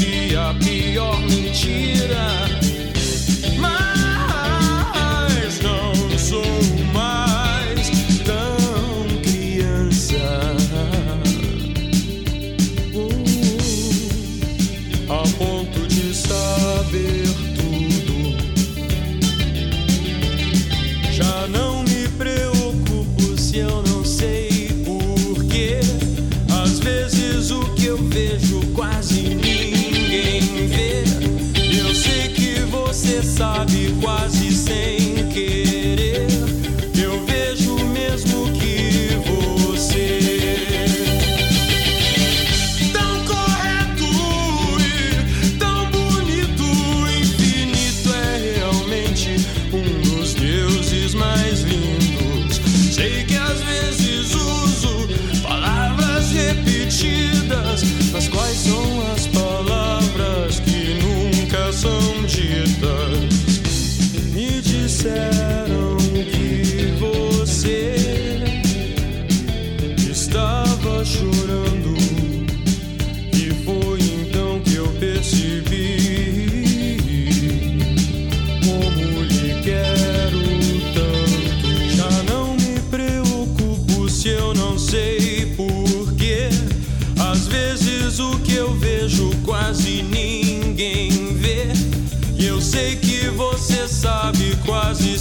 [34.00, 34.37] sabe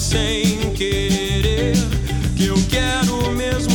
[0.08, 1.76] sem querer
[2.38, 3.66] que eu quero mesmo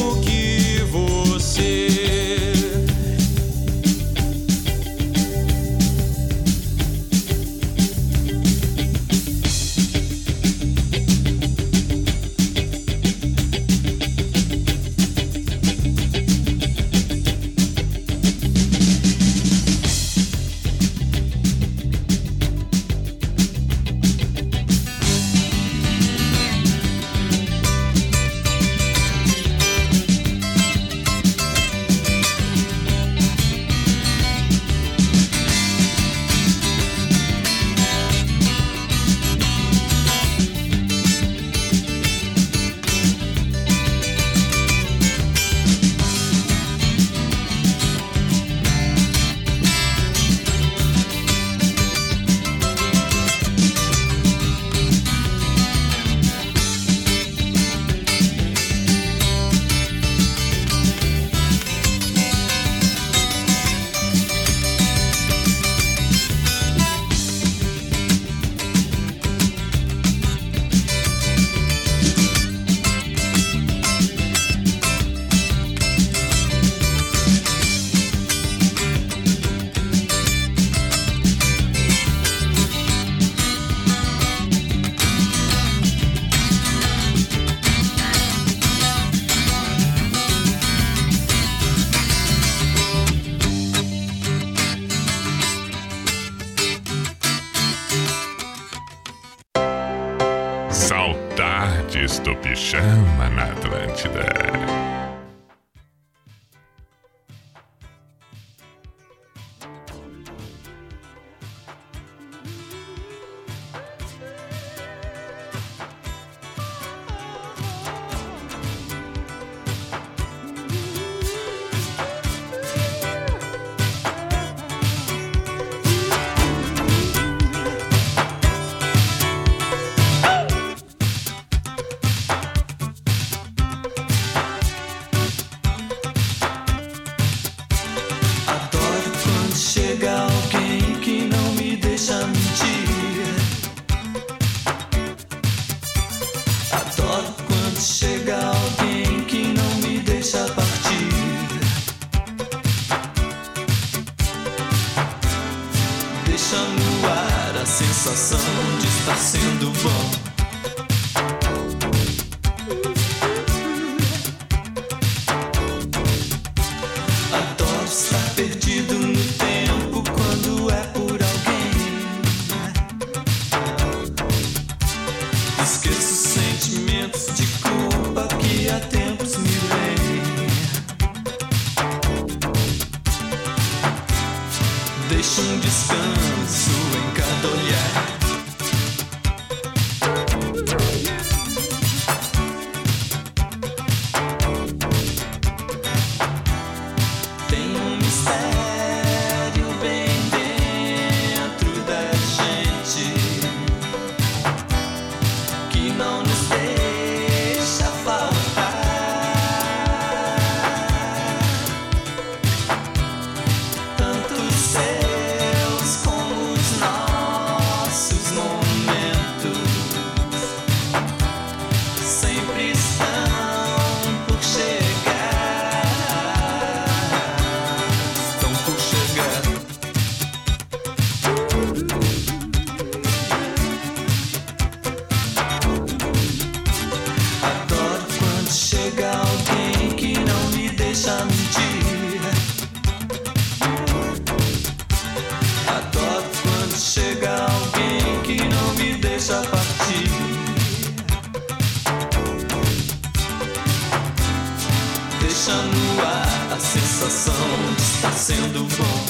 [258.35, 259.02] sendo bom.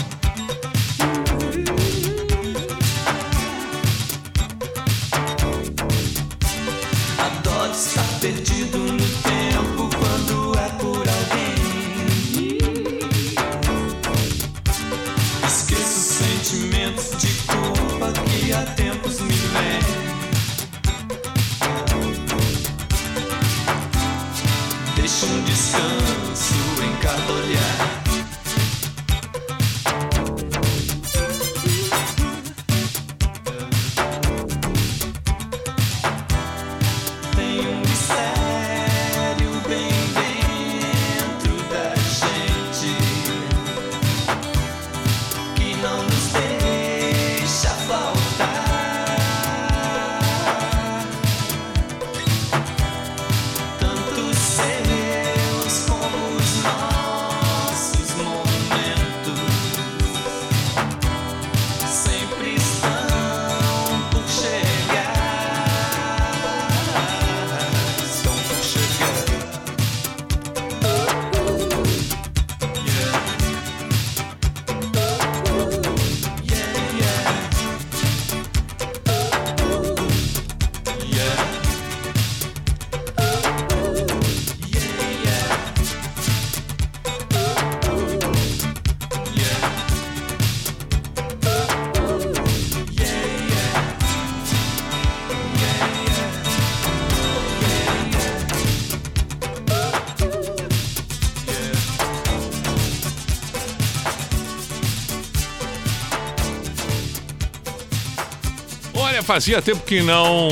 [109.33, 110.47] Fazia tempo que não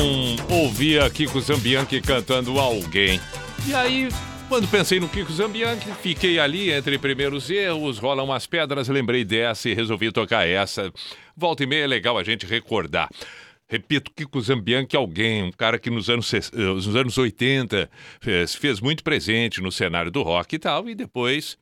[0.49, 3.21] ouvia Kiko Zambianchi cantando alguém.
[3.67, 4.09] E aí,
[4.49, 9.69] quando pensei no Kiko Zambianchi, fiquei ali entre primeiros erros, rolam umas pedras, lembrei dessa
[9.69, 10.91] e resolvi tocar essa.
[11.37, 13.11] Volta e meia é legal a gente recordar.
[13.69, 17.87] Repito, Kiko Zambianchi alguém, um cara que nos anos, eh, nos anos 80
[18.19, 21.59] fez, fez muito presente no cenário do rock e tal, e depois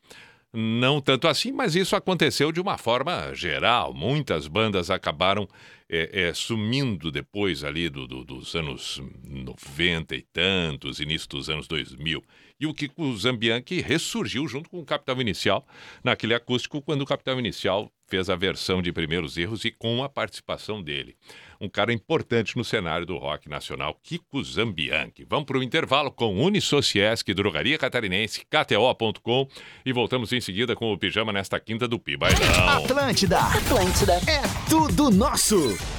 [0.53, 3.93] não tanto assim, mas isso aconteceu de uma forma geral.
[3.93, 5.49] Muitas bandas acabaram
[5.89, 11.67] é, é, sumindo depois ali do- do- dos anos 90 e tantos, início dos anos
[11.67, 12.23] 2000.
[12.59, 15.65] E o Kiko Zambianchi ressurgiu junto com o Capital Inicial
[16.03, 20.09] naquele acústico, quando o Capital Inicial fez a versão de Primeiros Erros e com a
[20.09, 21.15] participação dele.
[21.61, 25.25] Um cara importante no cenário do rock nacional, Kiko Zambianchi.
[25.29, 29.47] Vamos para o intervalo com Unisociesc, Drogaria Catarinense, KTO.com
[29.85, 32.69] e voltamos em seguida com o Pijama nesta quinta do Pi Bailão.
[32.69, 33.39] Atlântida.
[33.39, 34.13] Atlântida.
[34.25, 35.98] É tudo nosso.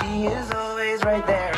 [0.00, 1.57] She is always right there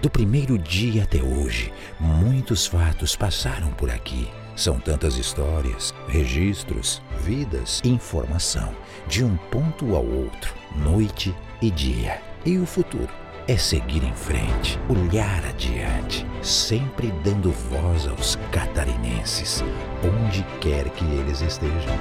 [0.00, 4.28] Do primeiro dia até hoje, muitos fatos passaram por aqui.
[4.54, 8.72] São tantas histórias, registros, vidas, informação,
[9.08, 12.22] de um ponto ao outro, noite e dia.
[12.46, 13.08] E o futuro
[13.48, 19.64] é seguir em frente, olhar adiante, sempre dando voz aos catarinenses,
[20.04, 21.98] onde quer que eles estejam.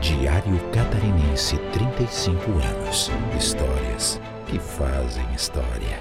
[0.00, 3.10] Diário Catarinense 35 anos.
[3.36, 6.00] Histórias que fazem história.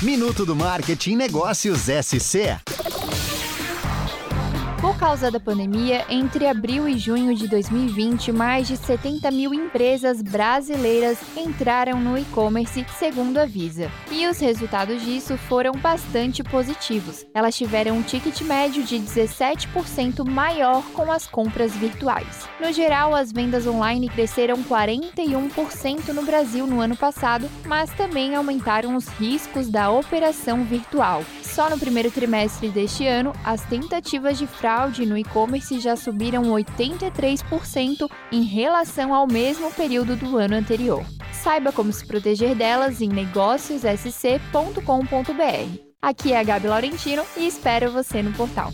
[0.00, 3.27] Minuto do Marketing Negócios SC.
[4.80, 10.22] O causa da pandemia, entre abril e junho de 2020, mais de 70 mil empresas
[10.22, 13.90] brasileiras entraram no e-commerce, segundo a Visa.
[14.08, 17.26] E os resultados disso foram bastante positivos.
[17.34, 22.48] Elas tiveram um ticket médio de 17% maior com as compras virtuais.
[22.60, 28.94] No geral, as vendas online cresceram 41% no Brasil no ano passado, mas também aumentaram
[28.94, 31.24] os riscos da operação virtual.
[31.42, 34.67] Só no primeiro trimestre deste ano, as tentativas de fraude
[35.06, 41.02] no e-commerce já subiram 83% em relação ao mesmo período do ano anterior.
[41.32, 45.88] Saiba como se proteger delas em negóciossc.com.br.
[46.02, 48.70] Aqui é a Gabi Laurentino e espero você no portal.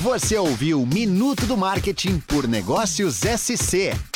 [0.00, 4.11] Você ouviu Minuto do Marketing por Negócios SC.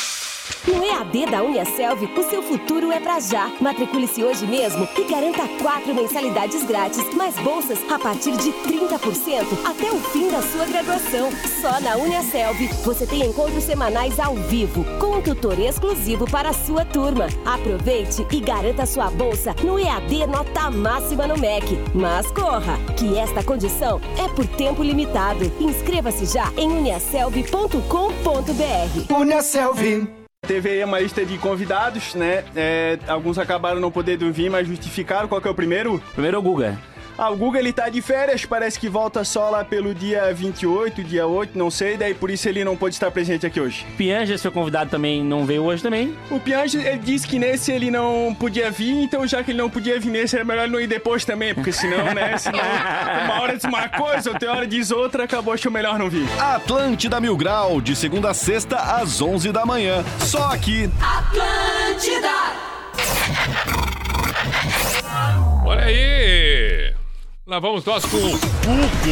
[0.67, 3.49] No EAD da Uniaselv, o seu futuro é pra já.
[3.61, 9.91] Matricule-se hoje mesmo e garanta quatro mensalidades grátis, mais bolsas a partir de 30% até
[9.91, 11.29] o fim da sua graduação.
[11.61, 16.53] Só na Uniaselv você tem encontros semanais ao vivo, com um tutor exclusivo para a
[16.53, 17.27] sua turma.
[17.45, 21.77] Aproveite e garanta sua bolsa no EAD Nota Máxima no MEC.
[21.93, 25.45] Mas corra, que esta condição é por tempo limitado.
[25.59, 29.13] Inscreva-se já em uniaselv.com.br.
[29.13, 30.16] Uniaselv.
[30.45, 32.43] Teve aí uma lista de convidados, né?
[32.55, 35.27] É, alguns acabaram não podendo vir, mas justificaram.
[35.27, 36.01] Qual que é o primeiro?
[36.13, 36.77] Primeiro é o Guga.
[37.17, 41.03] Ah, o Guga ele tá de férias, parece que volta só lá pelo dia 28,
[41.03, 43.87] dia 8, não sei, daí por isso ele não pôde estar presente aqui hoje.
[43.97, 46.15] Pianja, seu convidado, também não veio hoje também.
[46.29, 49.67] O Piange, ele disse que nesse ele não podia vir, então já que ele não
[49.69, 52.59] podia vir nesse, era melhor ele não ir depois também, porque senão, né, senão
[53.25, 56.27] uma hora diz uma coisa, outra hora diz outra, acabou, achou melhor não vir.
[56.39, 60.05] Atlântida Mil Grau, de segunda a sexta, às 11 da manhã.
[60.19, 60.87] Só aqui.
[61.01, 62.27] Atlântida!
[65.65, 66.76] Olha aí!
[67.47, 69.07] Lá vamos nós com o Cuco.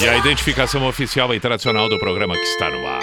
[0.00, 3.02] E a identificação oficial e tradicional do programa que está no ar.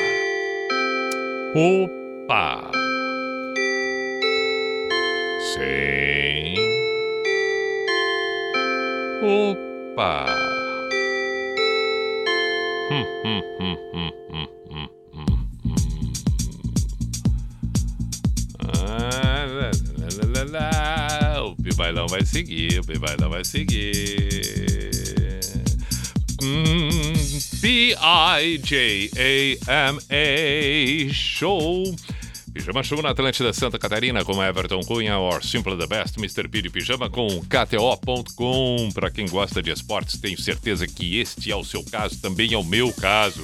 [1.54, 2.72] Opa!
[5.54, 6.56] Sim.
[9.22, 10.26] Opa!
[12.91, 15.28] Hum, hum, hum, hum, hum, hum, hum,
[15.66, 16.14] hum.
[18.74, 21.24] Ah, lá, lá, lá, lá.
[21.58, 24.95] O Pibailão vai seguir, o Pibailão vai seguir.
[26.43, 27.14] Hum,
[27.62, 27.93] P-I-J-A-M-A
[31.14, 31.95] Show.
[32.53, 36.47] Pijama Show na Atlântida Santa Catarina com Everton Cunha or Simple the Best, Mr.
[36.47, 38.89] P de Pijama com KTO.com.
[38.93, 42.58] Para quem gosta de esportes, tenho certeza que este é o seu caso, também é
[42.58, 43.43] o meu caso.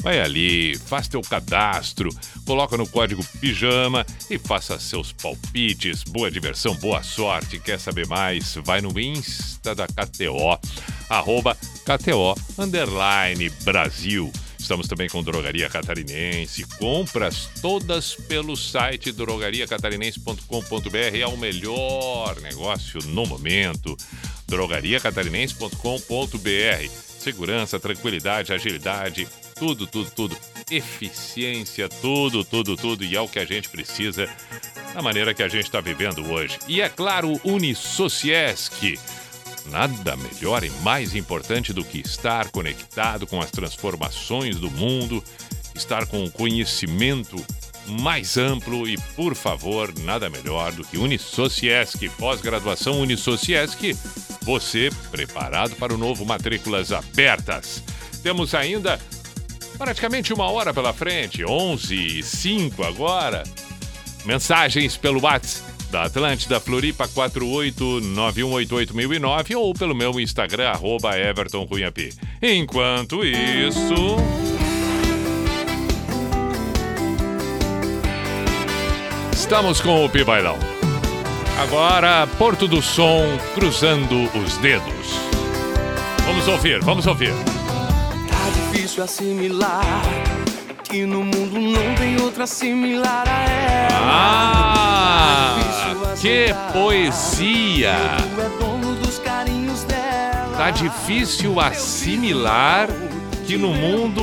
[0.00, 2.08] Vai ali, faz teu cadastro,
[2.46, 6.04] coloca no código Pijama e faça seus palpites.
[6.04, 7.58] Boa diversão, boa sorte.
[7.58, 8.54] Quer saber mais?
[8.64, 10.58] Vai no Insta da KTO,
[11.08, 14.32] arroba KTO underline Brasil.
[14.58, 16.66] Estamos também com Drogaria Catarinense.
[16.78, 21.16] Compras todas pelo site drogariacatarinense.com.br.
[21.18, 23.96] É o melhor negócio no momento.
[24.46, 26.90] drogariacatarinense.com.br.
[27.18, 29.26] Segurança, tranquilidade, agilidade,
[29.58, 30.36] tudo, tudo, tudo.
[30.70, 33.04] Eficiência, tudo, tudo, tudo.
[33.04, 34.28] E é o que a gente precisa
[34.94, 36.58] da maneira que a gente está vivendo hoje.
[36.66, 38.98] E é claro, Unisociesc.
[39.70, 45.22] Nada melhor e mais importante do que estar conectado com as transformações do mundo,
[45.74, 47.44] estar com o conhecimento
[47.86, 53.96] mais amplo e, por favor, nada melhor do que Unisociesc, pós-graduação Unisociesc.
[54.42, 57.82] Você preparado para o novo Matrículas Abertas.
[58.22, 58.98] Temos ainda
[59.78, 63.44] praticamente uma hora pela frente, 11 e 05 agora.
[64.24, 71.12] Mensagens pelo WhatsApp da Atlântida Floripa 489188009 ou pelo meu Instagram, arroba.
[72.42, 74.16] Enquanto isso...
[79.32, 80.58] Estamos com o Pibailão.
[81.58, 85.16] Agora, Porto do Som, cruzando os dedos.
[86.26, 87.32] Vamos ouvir, vamos ouvir.
[88.70, 89.84] Difícil assimilar
[90.84, 93.98] que no mundo não tem outra similar a ela.
[94.02, 95.56] Ah,
[96.20, 97.92] que poesia!
[97.92, 100.54] É dono dos carinhos dela.
[100.56, 102.88] Tá difícil assimilar
[103.46, 104.22] que no mundo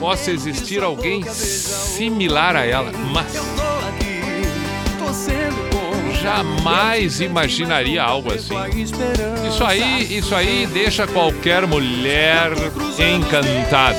[0.00, 3.40] possa existir alguém similar a ela, mas Tô
[3.88, 4.22] aqui,
[4.98, 5.65] tô sendo.
[6.26, 8.54] Jamais imaginaria algo assim.
[9.48, 12.50] Isso aí, isso aí deixa qualquer mulher
[12.98, 13.96] encantada.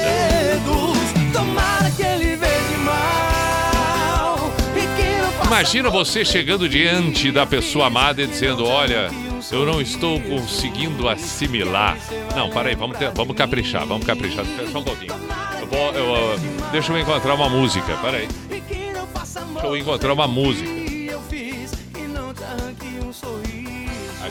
[5.45, 9.09] Imagina você chegando diante da pessoa amada e dizendo: Olha,
[9.51, 11.97] eu não estou conseguindo assimilar.
[12.35, 14.43] Não, para aí, vamos, ter- vamos caprichar, vamos caprichar.
[14.71, 15.13] Só um pouquinho.
[15.61, 16.39] Eu vou, eu, uh,
[16.73, 18.27] deixa eu encontrar uma música, para aí.
[18.49, 20.86] Deixa eu encontrar uma música.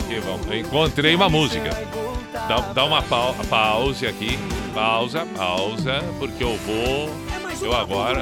[0.07, 0.47] Aqui, vamos.
[0.55, 1.69] Encontrei uma música.
[2.31, 4.39] Dá, dá uma pau, pause aqui.
[4.73, 7.09] Pausa, pausa, porque eu vou.
[7.61, 8.21] Eu agora.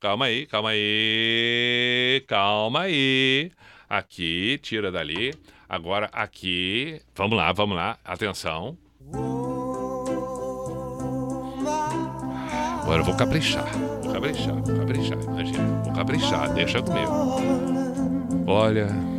[0.00, 2.24] Calma aí, calma aí.
[2.26, 3.52] Calma aí.
[3.86, 5.34] Aqui, tira dali.
[5.68, 7.02] Agora aqui.
[7.14, 7.98] Vamos lá, vamos lá.
[8.02, 8.78] Atenção.
[12.80, 13.70] Agora eu vou caprichar.
[14.02, 15.18] Vou caprichar, vou caprichar.
[15.20, 16.54] Imagina, vou caprichar.
[16.54, 17.12] Deixa comigo.
[18.46, 19.15] Olha.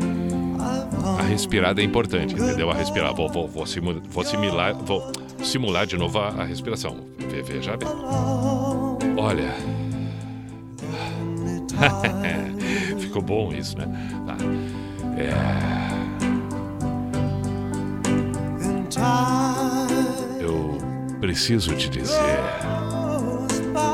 [1.20, 2.70] A respirada é importante, entendeu?
[2.70, 3.14] A respirar.
[3.14, 5.12] Vou, vou, vou, simu- vou simular, vou
[5.44, 6.98] simular de novo a, a respiração.
[7.18, 7.88] Ve- Veja bem.
[9.18, 9.54] Olha.
[13.00, 13.86] Ficou bom isso, né?
[14.26, 14.36] Tá.
[15.22, 15.68] É...
[20.42, 20.78] Eu
[21.20, 22.40] preciso te dizer.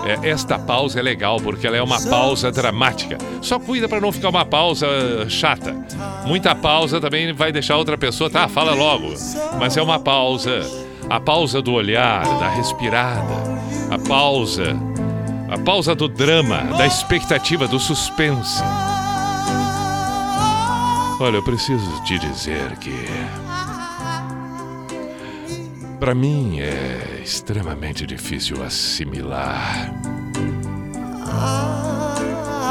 [0.05, 3.17] É, esta pausa é legal porque ela é uma pausa dramática.
[3.41, 4.88] Só cuida para não ficar uma pausa
[5.29, 5.75] chata.
[6.25, 8.47] Muita pausa também vai deixar outra pessoa, tá?
[8.47, 9.13] Fala logo.
[9.59, 10.61] Mas é uma pausa.
[11.09, 13.34] A pausa do olhar, da respirada.
[13.89, 14.75] A pausa.
[15.49, 18.61] A pausa do drama, da expectativa, do suspense.
[21.19, 23.42] Olha, eu preciso te dizer que.
[26.04, 29.89] Para mim é extremamente difícil assimilar.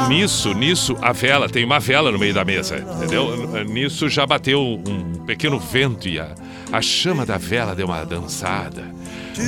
[0.07, 3.35] Nisso, nisso, a vela, tem uma vela no meio da mesa, entendeu?
[3.65, 6.35] Nisso já bateu um pequeno vento e a,
[6.71, 8.83] a chama da vela deu uma dançada.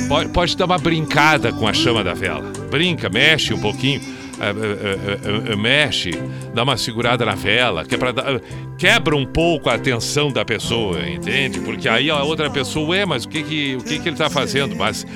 [0.08, 2.50] Pode, pode dar uma brincada com a chama da vela.
[2.68, 4.00] Brinca, mexe um pouquinho,
[4.40, 6.10] eh, eh, eh, mexe,
[6.54, 8.40] dá uma segurada na vela, que é pra dar-
[8.78, 11.60] quebra um pouco a atenção da pessoa, entende?
[11.60, 14.28] Porque aí a outra pessoa, ué, mas o que, que, o que, que ele está
[14.30, 14.76] fazendo?
[14.76, 15.06] Mas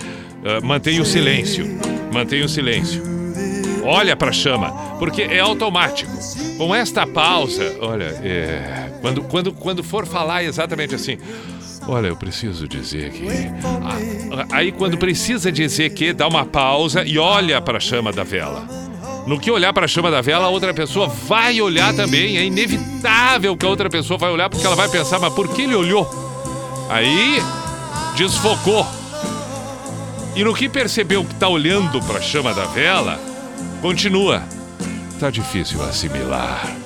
[0.44, 1.66] eh, mantém o silêncio,
[2.12, 3.02] mantém o silêncio.
[3.82, 6.10] Olha para a chama, porque é automático.
[6.58, 11.16] Com esta pausa, olha, é, quando, quando, quando for falar exatamente assim,
[11.88, 13.26] olha, eu preciso dizer que.
[13.64, 18.22] Ah, aí, quando precisa dizer que, dá uma pausa e olha para a chama da
[18.22, 18.89] vela.
[19.26, 22.36] No que olhar para a chama da vela, a outra pessoa vai olhar também.
[22.36, 25.62] É inevitável que a outra pessoa vai olhar, porque ela vai pensar, mas por que
[25.62, 26.08] ele olhou?
[26.88, 27.42] Aí,
[28.16, 28.86] desfocou.
[30.34, 33.20] E no que percebeu que está olhando para a chama da vela,
[33.82, 34.42] continua.
[35.18, 36.76] Tá difícil assimilar.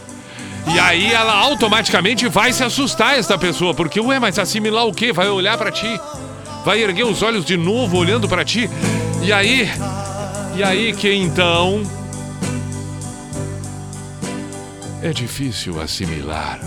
[0.72, 5.12] E aí ela automaticamente vai se assustar esta pessoa, porque ué, mas assimilar o quê?
[5.12, 6.00] Vai olhar pra ti,
[6.64, 8.68] vai erguer os olhos de novo olhando pra ti.
[9.22, 9.70] E aí,
[10.56, 11.82] e aí que então
[15.04, 16.60] é difícil assimilar.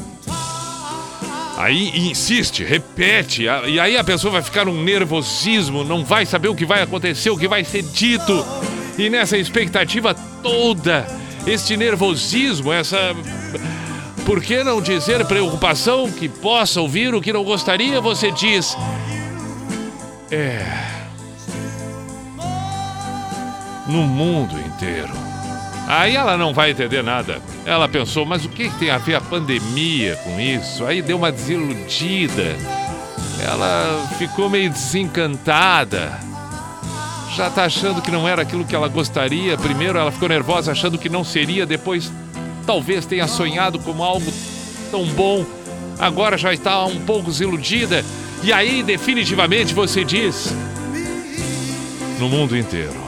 [1.58, 6.56] Aí insiste, repete, e aí a pessoa vai ficar num nervosismo, não vai saber o
[6.56, 8.46] que vai acontecer, o que vai ser dito.
[8.96, 10.14] E nessa expectativa
[10.44, 11.08] toda,
[11.48, 13.16] este nervosismo, essa.
[14.24, 18.00] Por que não dizer preocupação que possa ouvir o que não gostaria?
[18.00, 18.78] Você diz.
[20.30, 20.64] É.
[23.88, 25.27] No mundo inteiro.
[25.88, 27.42] Aí ela não vai entender nada.
[27.66, 30.86] Ela pensou, mas o que tem a ver a pandemia com isso?
[30.86, 32.58] Aí deu uma desiludida.
[33.42, 36.20] Ela ficou meio desencantada.
[37.34, 39.58] Já tá achando que não era aquilo que ela gostaria.
[39.58, 42.12] Primeiro ela ficou nervosa achando que não seria, depois
[42.66, 44.34] talvez tenha sonhado como algo
[44.92, 45.46] tão bom.
[45.98, 48.04] Agora já está um pouco desiludida.
[48.44, 50.54] E aí definitivamente você diz:
[52.20, 53.08] No mundo inteiro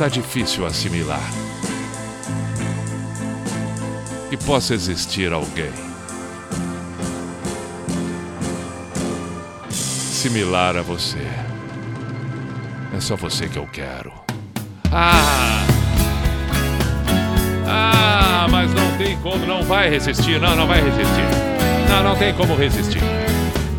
[0.00, 1.43] tá difícil assimilar
[4.36, 5.70] que possa existir alguém
[9.70, 11.24] similar a você.
[12.96, 14.12] É só você que eu quero.
[14.90, 15.64] Ah!
[17.66, 21.24] Ah, mas não tem como, não vai resistir, não, não vai resistir.
[21.88, 23.02] Não, não tem como resistir.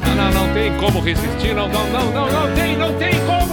[0.06, 3.45] Não, não, não tem como resistir, não, não, não, não, não tem, não tem como,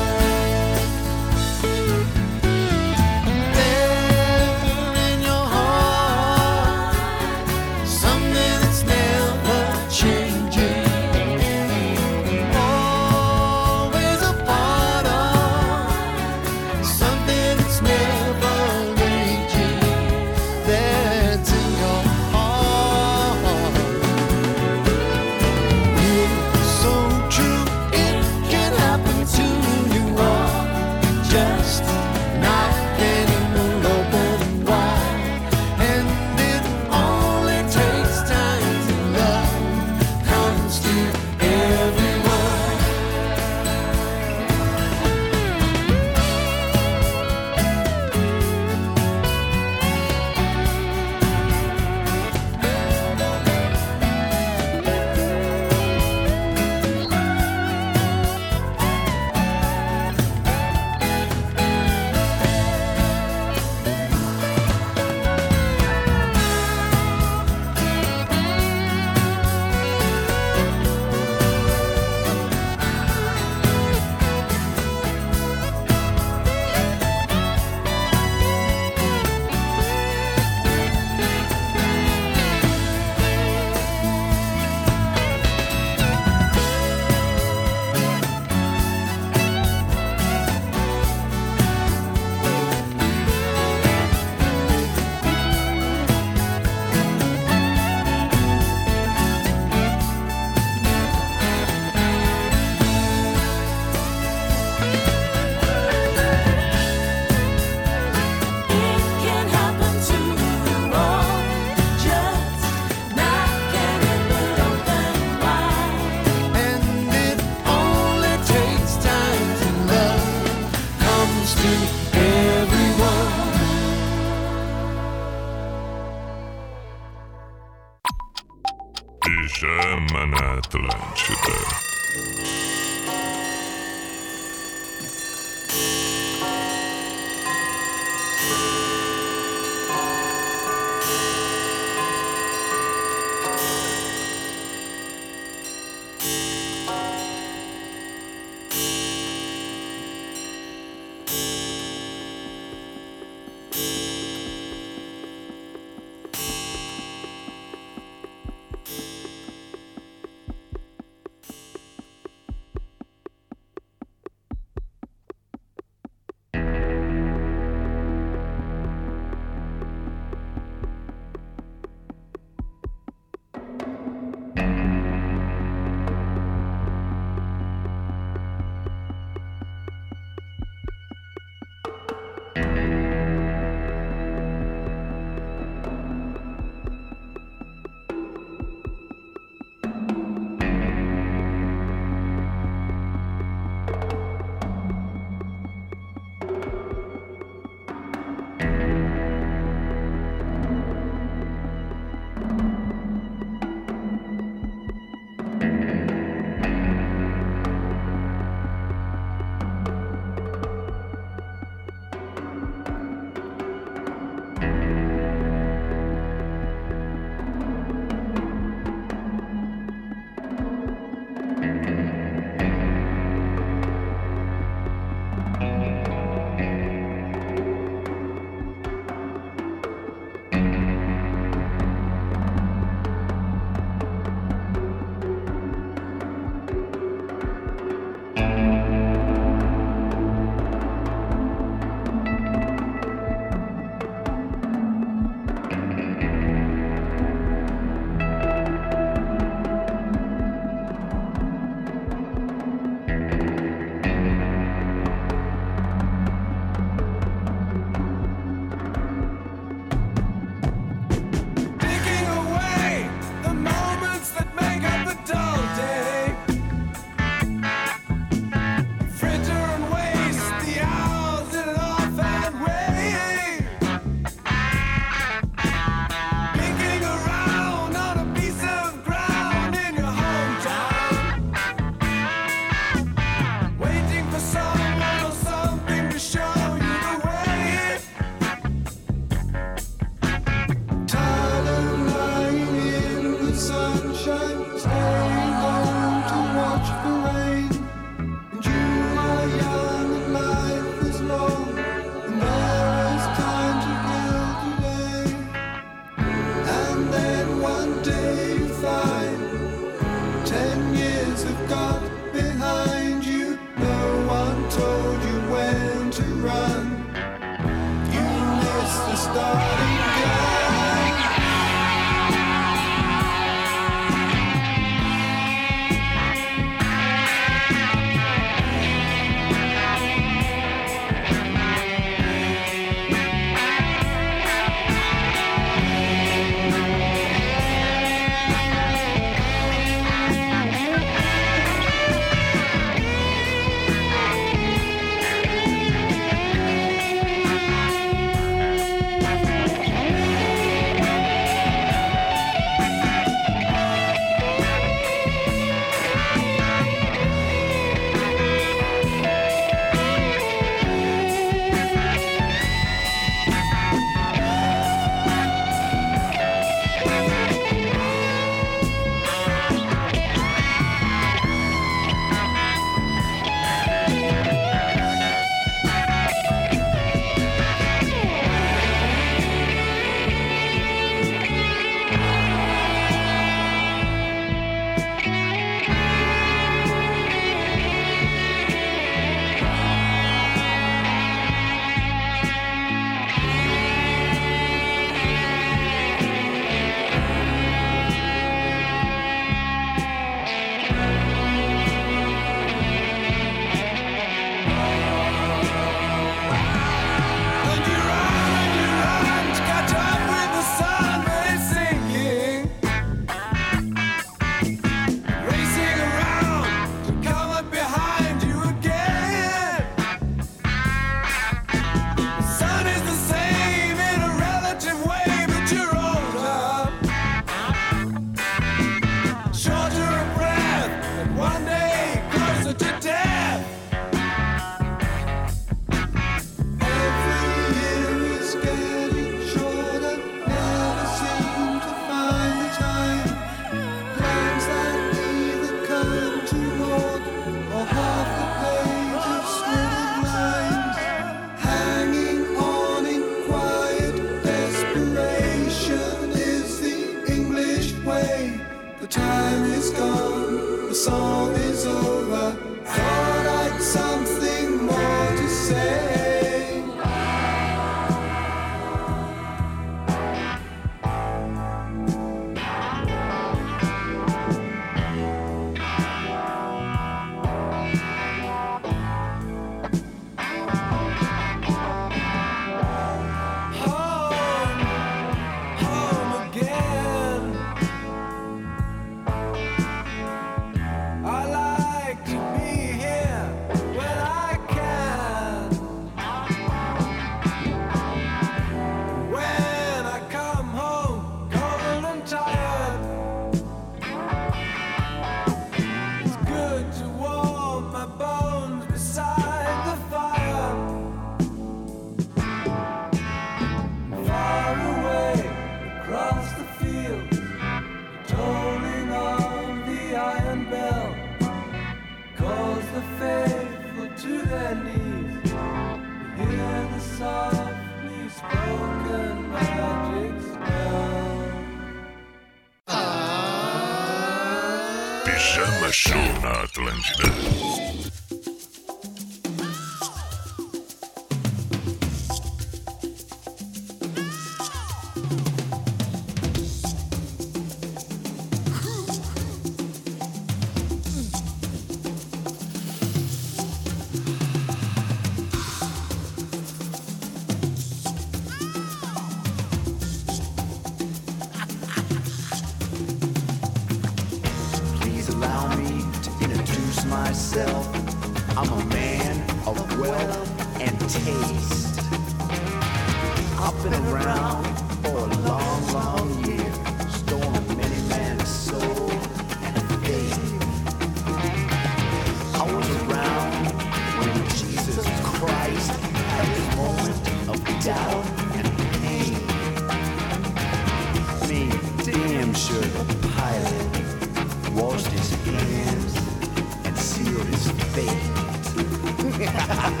[599.45, 600.00] ハハハハ!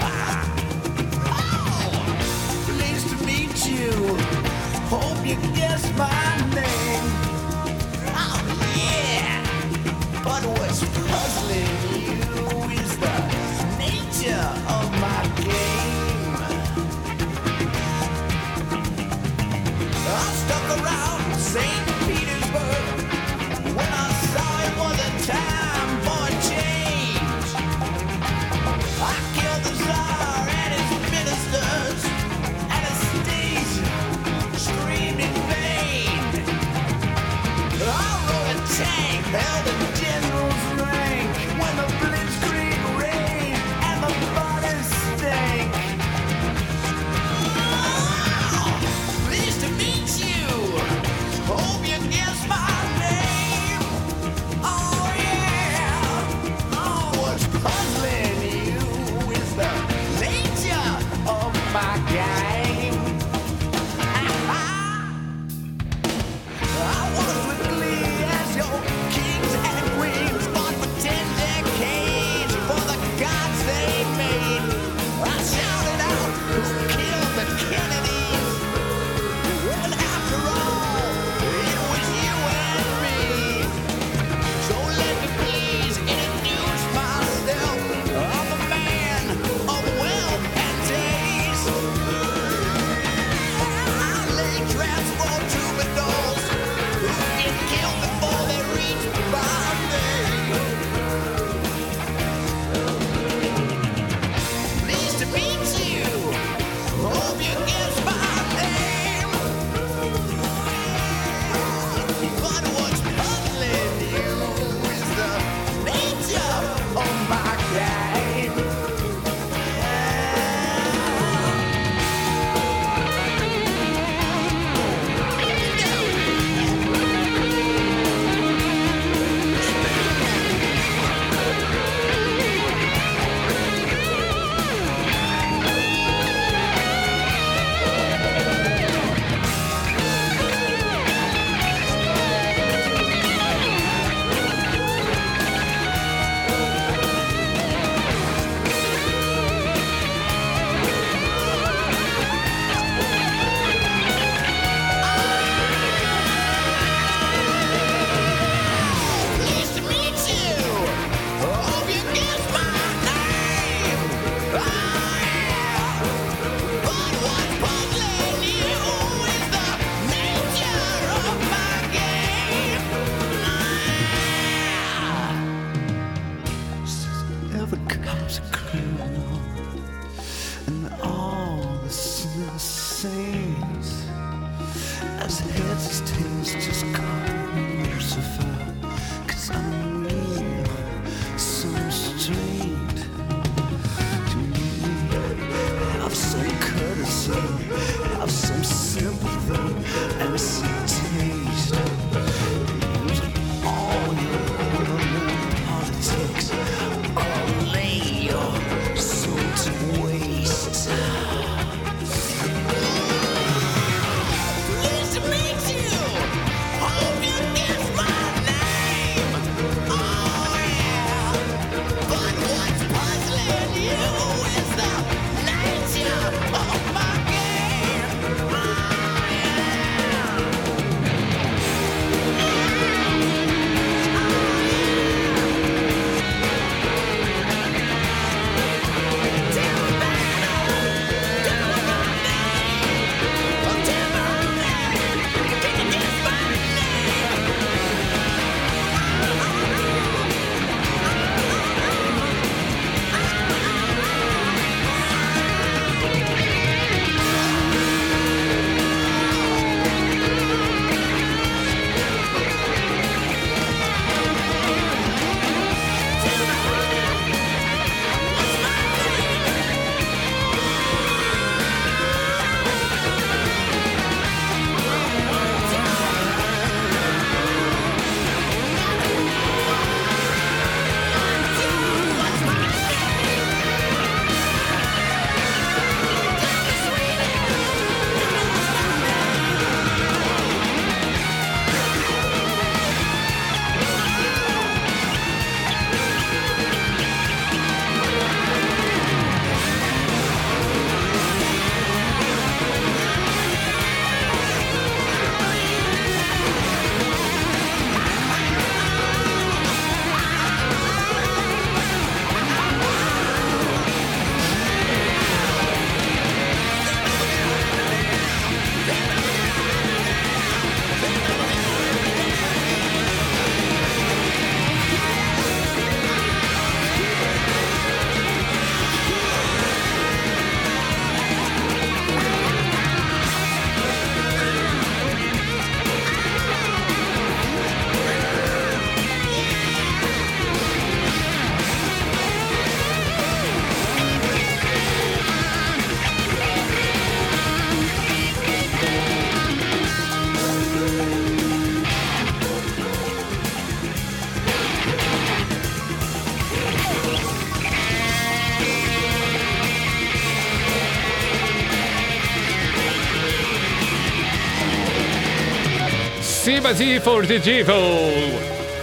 [366.71, 367.75] Sympathy for the Devil.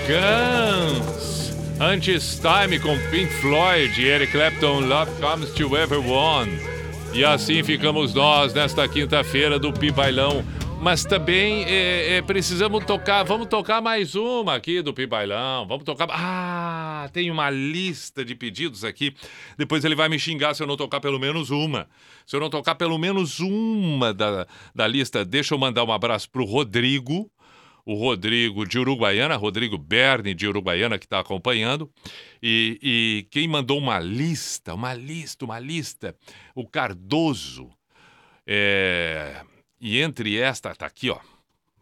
[0.06, 1.52] Guns.
[1.80, 3.98] Antes Time com Pink Floyd.
[3.98, 6.50] Eric Clapton, Love Comes to Everyone.
[7.14, 10.44] E assim ficamos nós nesta quinta-feira do Pi Bailão.
[10.82, 15.66] Mas também é, é, precisamos tocar, vamos tocar mais uma aqui do Pi Bailão.
[15.66, 16.08] Vamos tocar.
[16.10, 19.14] Ah, tem uma lista de pedidos aqui.
[19.56, 21.88] Depois ele vai me xingar se eu não tocar pelo menos uma.
[22.26, 26.28] Se eu não tocar pelo menos uma da, da lista, deixa eu mandar um abraço
[26.28, 27.30] pro Rodrigo
[27.88, 31.90] o Rodrigo de Uruguaiana, Rodrigo Berni de Uruguaiana, que está acompanhando.
[32.42, 36.14] E, e quem mandou uma lista, uma lista, uma lista,
[36.54, 37.70] o Cardoso.
[38.46, 39.40] É,
[39.80, 41.18] e entre esta, tá aqui, ó.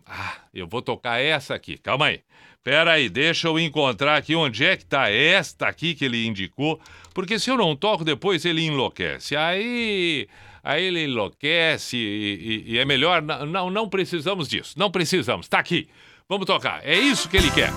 [0.07, 2.21] Ah, eu vou tocar essa aqui, calma aí.
[2.63, 6.81] Pera aí, deixa eu encontrar aqui onde é que tá esta aqui que ele indicou,
[7.15, 9.35] porque se eu não toco depois ele enlouquece.
[9.35, 10.29] Aí,
[10.67, 14.75] aí ele enlouquece e, e- e é melhor não não precisamos disso.
[14.77, 15.49] Não precisamos.
[15.49, 15.89] Tá aqui.
[16.29, 16.81] Vamos tocar.
[16.85, 17.73] É isso que ele quer.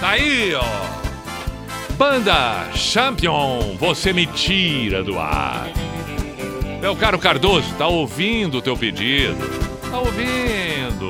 [0.00, 0.64] Tá aí, ó.
[1.96, 5.68] Banda Champion, você me tira do ar.
[6.80, 9.36] Meu caro Cardoso, tá ouvindo o teu pedido?
[9.90, 11.08] Tá ouvindo.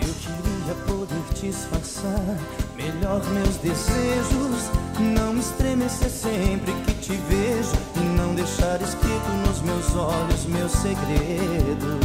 [0.00, 2.38] Eu queria poder disfarçar
[2.76, 4.70] melhor meus desejos,
[5.00, 9.28] não estremecer sempre que te vejo e não deixar escrito
[9.64, 12.02] meus olhos meus segredos.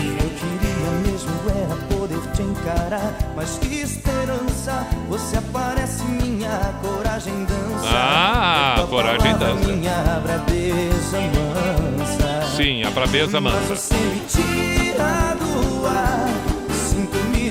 [0.00, 7.88] Eu queria mesmo era poder te encarar, mas que esperança você aparece, minha coragem dança.
[7.92, 9.72] Ah, coragem palavra, dança.
[9.72, 12.56] Minha brabeza mansa.
[12.56, 13.76] Sim, a brabeza Mas mansa.
[13.76, 16.28] você me tira do ar,
[16.72, 17.50] sinto me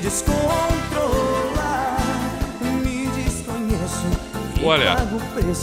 [4.62, 4.96] Olha,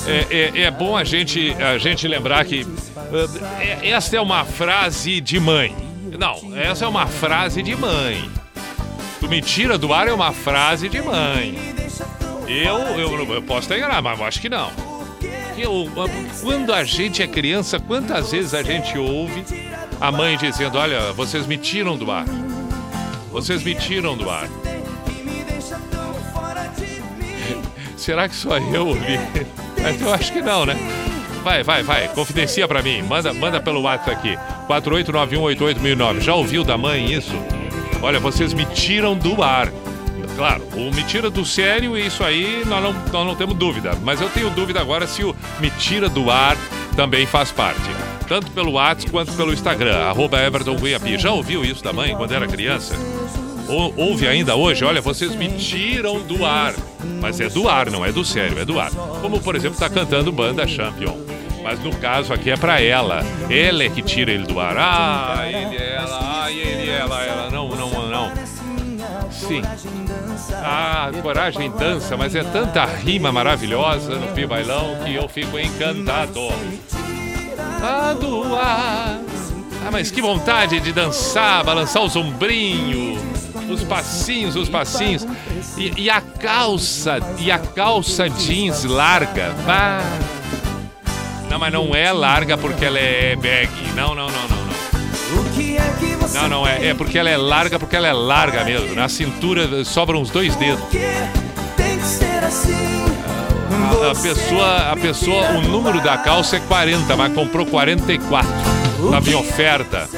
[0.07, 2.65] é, é- é bom a gente, a gente lembrar que
[3.59, 5.76] é- essa é uma frase de mãe.
[6.17, 8.30] Não, essa é uma frase de mãe.
[9.19, 11.57] Tu me tira do ar é uma frase de mãe.
[12.47, 14.72] Eu, eu, eu posso estar enganado, mas acho que não.
[15.57, 15.89] Eu,
[16.41, 19.43] quando a gente é criança, quantas vezes a gente ouve
[19.99, 22.26] a mãe dizendo: Olha, vocês me tiram do ar.
[23.31, 24.47] Vocês me tiram do ar.
[28.06, 29.19] Será que só eu ouvi?
[29.82, 30.77] Mas eu acho que não, né?
[31.44, 32.07] Vai, vai, vai.
[32.10, 33.02] Confidencia pra mim.
[33.02, 34.38] Manda, manda pelo WhatsApp aqui.
[34.69, 36.19] 4891881009.
[36.22, 37.34] Já ouviu da mãe isso?
[38.03, 39.73] Olha, vocês me tiram do ar.
[40.36, 43.98] Claro, o me tira do sério, isso aí nós não, nós não temos dúvida.
[44.03, 46.56] Mas eu tenho dúvida agora se o me tira do ar
[46.95, 47.90] também faz parte.
[48.27, 50.38] Tanto pelo WhatsApp quanto pelo Instagram, arroba.
[51.18, 52.95] Já ouviu isso da mãe quando era criança?
[53.67, 56.73] Ou, ouve ainda hoje, olha, vocês me tiram do ar.
[57.21, 58.91] Mas é do ar, não é do sério, é do ar.
[59.21, 61.17] Como, por exemplo, tá cantando Banda Champion.
[61.63, 63.23] Mas no caso aqui é pra ela.
[63.49, 64.75] Ela é que tira ele do ar.
[64.77, 67.49] Ah, ele, ela, ah, ele, ela, ela.
[67.49, 68.31] Não, não, não.
[69.31, 69.63] Sim.
[70.53, 76.49] Ah, coragem dança, mas é tanta rima maravilhosa no Pi Bailão que eu fico encantado.
[77.81, 79.19] Ah, do ar.
[79.85, 83.21] Ah, mas que vontade de dançar, balançar o sombrinho,
[83.69, 85.27] os passinhos, os passinhos.
[85.77, 89.53] E, e a calça, e a calça jeans larga.
[89.67, 90.01] Ah.
[91.51, 93.69] Não, mas não é larga porque ela é bag.
[93.95, 94.65] Não, não, não, não, não.
[96.33, 98.95] Não, não, é, é porque ela é larga, porque ela é larga mesmo.
[98.95, 100.83] Na cintura sobram uns dois dedos.
[104.07, 108.49] A, a pessoa, a pessoa, o número da calça é 40, mas comprou 44.
[109.11, 110.10] Tava em oferta.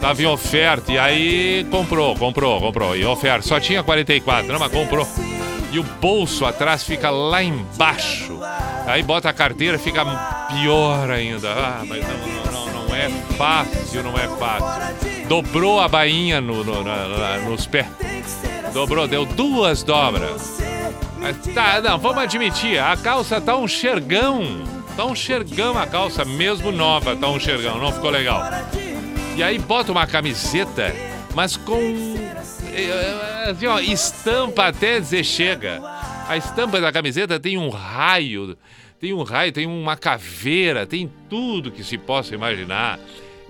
[0.00, 0.92] Tava em oferta.
[0.92, 2.96] E aí comprou, comprou, comprou.
[2.96, 3.46] E oferta.
[3.46, 5.06] Só tinha 44, não, mas comprou.
[5.72, 8.38] E o bolso atrás fica lá embaixo.
[8.86, 10.04] Aí bota a carteira, fica
[10.48, 11.50] pior ainda.
[11.50, 15.26] Ah, mas não, não, não, não é fácil, não é fácil.
[15.28, 17.86] Dobrou a bainha no, no- na- nos pés.
[18.72, 20.58] Dobrou, deu duas dobras.
[21.18, 24.62] Mas tá, não, vamos admitir, a calça tá um xergão.
[24.96, 28.42] Tá um xergão a calça, mesmo nova, tá um xergão, não ficou legal.
[29.36, 30.94] E aí bota uma camiseta,
[31.34, 32.14] mas com
[32.72, 35.82] eh, assim, ó, estampa até dizer chega.
[36.26, 38.56] A estampa da camiseta tem um raio,
[38.98, 42.98] tem um raio, tem uma caveira, tem tudo que se possa imaginar.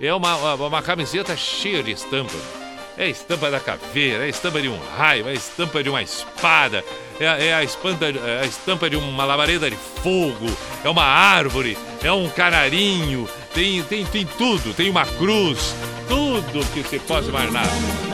[0.01, 2.66] É uma, uma, uma camiseta cheia de estampa.
[2.97, 5.89] É a estampa da caveira, é a estampa de um raio, é a estampa de
[5.89, 6.83] uma espada,
[7.19, 10.47] é, a- é a, espanta, é a estampa de uma labareda de fogo,
[10.83, 15.75] é uma árvore, é um canarinho, tem, tem, tem tudo, tem uma cruz,
[16.07, 17.67] tudo que se possa imaginar.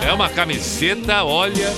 [0.05, 1.69] É uma camiseta, olha.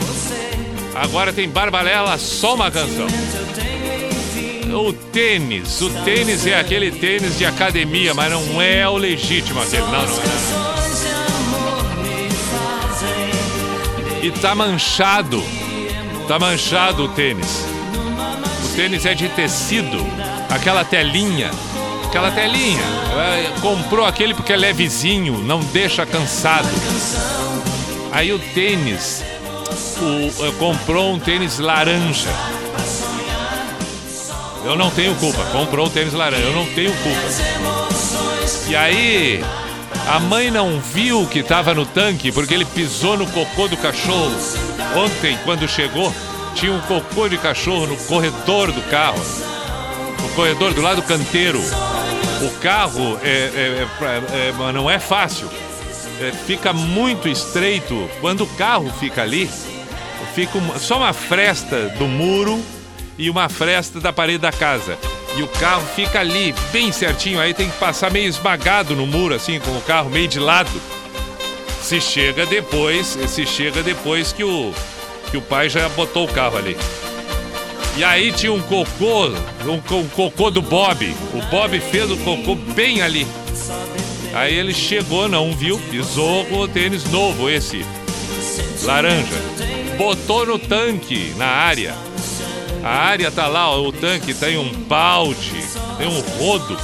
[0.00, 0.50] Você.
[0.94, 3.06] Agora tem Barbalela, só uma canção
[4.74, 5.80] o tênis.
[5.80, 9.82] O tênis é aquele tênis de academia, mas não é o legítimo aquele.
[9.82, 10.06] Não, não é.
[10.06, 10.72] Não.
[14.22, 15.42] E tá manchado.
[16.28, 17.66] Tá manchado o tênis.
[18.64, 19.98] O tênis é de tecido.
[20.48, 21.50] Aquela telinha.
[22.06, 22.82] Aquela telinha.
[23.60, 26.68] Comprou aquele porque é levezinho, não deixa cansado.
[28.12, 29.24] Aí o tênis.
[30.00, 32.30] O, eh, comprou um tênis laranja.
[34.64, 35.44] Eu não tenho culpa.
[35.46, 36.42] Comprou um tênis laranja.
[36.42, 37.20] Eu não tenho culpa.
[38.68, 39.44] E aí,
[40.08, 44.32] a mãe não viu que estava no tanque porque ele pisou no cocô do cachorro.
[44.96, 46.12] Ontem, quando chegou,
[46.54, 49.20] tinha um cocô de cachorro no corredor do carro.
[50.20, 51.60] No corredor do lado do canteiro.
[52.42, 55.48] O carro é, é- é- é- não é fácil.
[56.20, 58.08] É, fica muito estreito.
[58.20, 59.50] Quando o carro fica ali,
[60.34, 62.62] fica uma- só uma fresta do muro
[63.18, 64.98] e uma fresta da parede da casa.
[65.36, 67.40] E o carro fica ali, bem certinho.
[67.40, 70.70] Aí tem que passar meio esmagado no muro, assim, com o carro meio de lado.
[71.82, 74.72] Se chega depois, se chega depois que o,
[75.30, 76.76] que o pai já botou o carro ali.
[77.96, 81.14] E aí tinha um cocô, um, um cocô do Bob.
[81.34, 83.26] O Bob fez o cocô bem ali.
[84.34, 87.84] Aí ele chegou, não viu, pisou com o tênis novo, esse,
[88.82, 89.36] laranja.
[89.98, 91.94] Botou no tanque, na área.
[92.82, 95.52] A área tá lá, ó, o tanque tem um balde,
[95.98, 96.76] tem um rodo,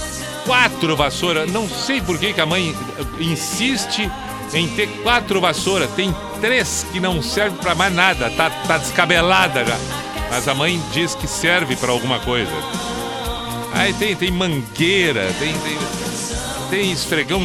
[0.47, 1.51] quatro vassouras.
[1.51, 2.75] Não sei por que, que a mãe
[3.19, 4.11] insiste
[4.55, 5.91] em ter quatro vassouras.
[5.91, 9.77] Tem três que não servem pra mais nada, tá, tá descabelada já.
[10.31, 12.53] Mas a mãe diz que serve pra alguma coisa.
[13.73, 15.79] Aí tem, tem mangueira, tem, tem,
[16.71, 17.41] tem esfregão,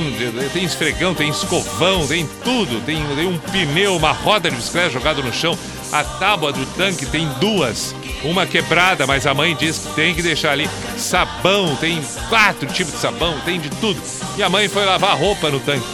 [0.53, 2.81] tem esfregão, tem escovão, tem tudo.
[2.85, 5.57] Tem, tem um pneu, uma roda de bicicleta jogado no chão.
[5.93, 7.93] A tábua do tanque tem duas.
[8.23, 10.67] Uma quebrada, mas a mãe diz que tem que deixar ali.
[10.97, 14.01] Sabão, tem quatro tipos de sabão, tem de tudo.
[14.35, 15.85] E a mãe foi lavar roupa no tanque.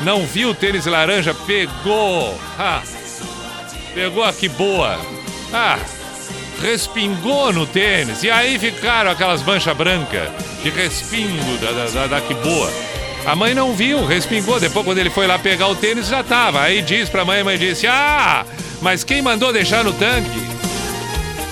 [0.00, 2.36] Não viu o tênis laranja, pegou.
[2.58, 2.82] Ah,
[3.94, 4.98] pegou a que boa.
[5.52, 5.78] Ah,
[6.60, 8.24] respingou no tênis.
[8.24, 10.28] E aí ficaram aquelas manchas brancas
[10.60, 12.68] de respingo da, da, da, da que boa.
[13.26, 14.58] A mãe não viu, respingou.
[14.58, 16.62] Depois, quando ele foi lá pegar o tênis, já tava.
[16.62, 18.44] Aí diz pra mãe, a mãe disse: Ah,
[18.80, 20.50] mas quem mandou deixar no tanque?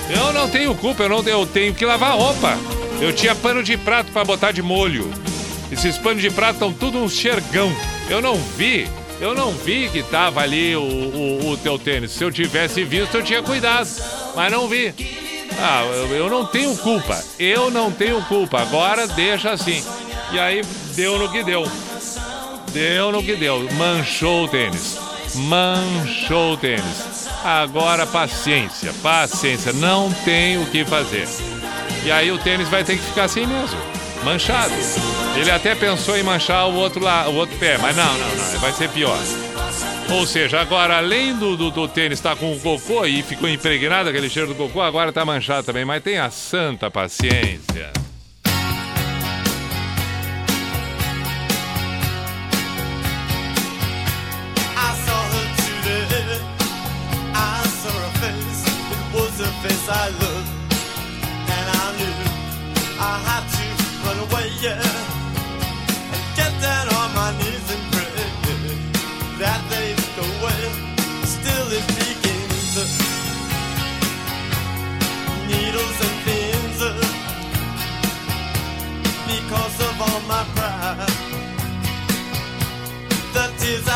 [0.09, 2.57] Eu não tenho culpa, eu, não, eu tenho que lavar roupa.
[2.99, 5.11] Eu tinha pano de prato pra botar de molho.
[5.71, 7.71] Esses panos de prato estão tudo um xergão.
[8.09, 8.87] Eu não vi,
[9.21, 12.11] eu não vi que tava ali o, o, o teu tênis.
[12.11, 13.87] Se eu tivesse visto, eu tinha cuidado.
[14.35, 14.93] Mas não vi.
[15.61, 17.23] Ah, eu, eu não tenho culpa.
[17.37, 18.61] Eu não tenho culpa.
[18.61, 19.83] Agora deixa assim.
[20.31, 20.61] E aí
[20.95, 21.69] deu no que deu.
[22.71, 23.67] Deu no que deu.
[23.73, 25.08] Manchou o tênis.
[25.35, 27.27] Manchou o tênis.
[27.43, 29.73] Agora paciência, paciência.
[29.73, 31.27] Não tem o que fazer.
[32.03, 33.79] E aí o tênis vai ter que ficar assim mesmo.
[34.23, 34.73] Manchado.
[35.37, 38.59] Ele até pensou em manchar o outro lá, o outro pé, mas não, não, não,
[38.59, 39.17] vai ser pior.
[40.11, 44.09] Ou seja, agora além do, do, do tênis estar com o cocô e ficou impregnado
[44.09, 47.91] aquele cheiro do cocô, agora tá manchado também, mas tenha santa paciência.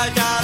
[0.03, 0.42] I gotta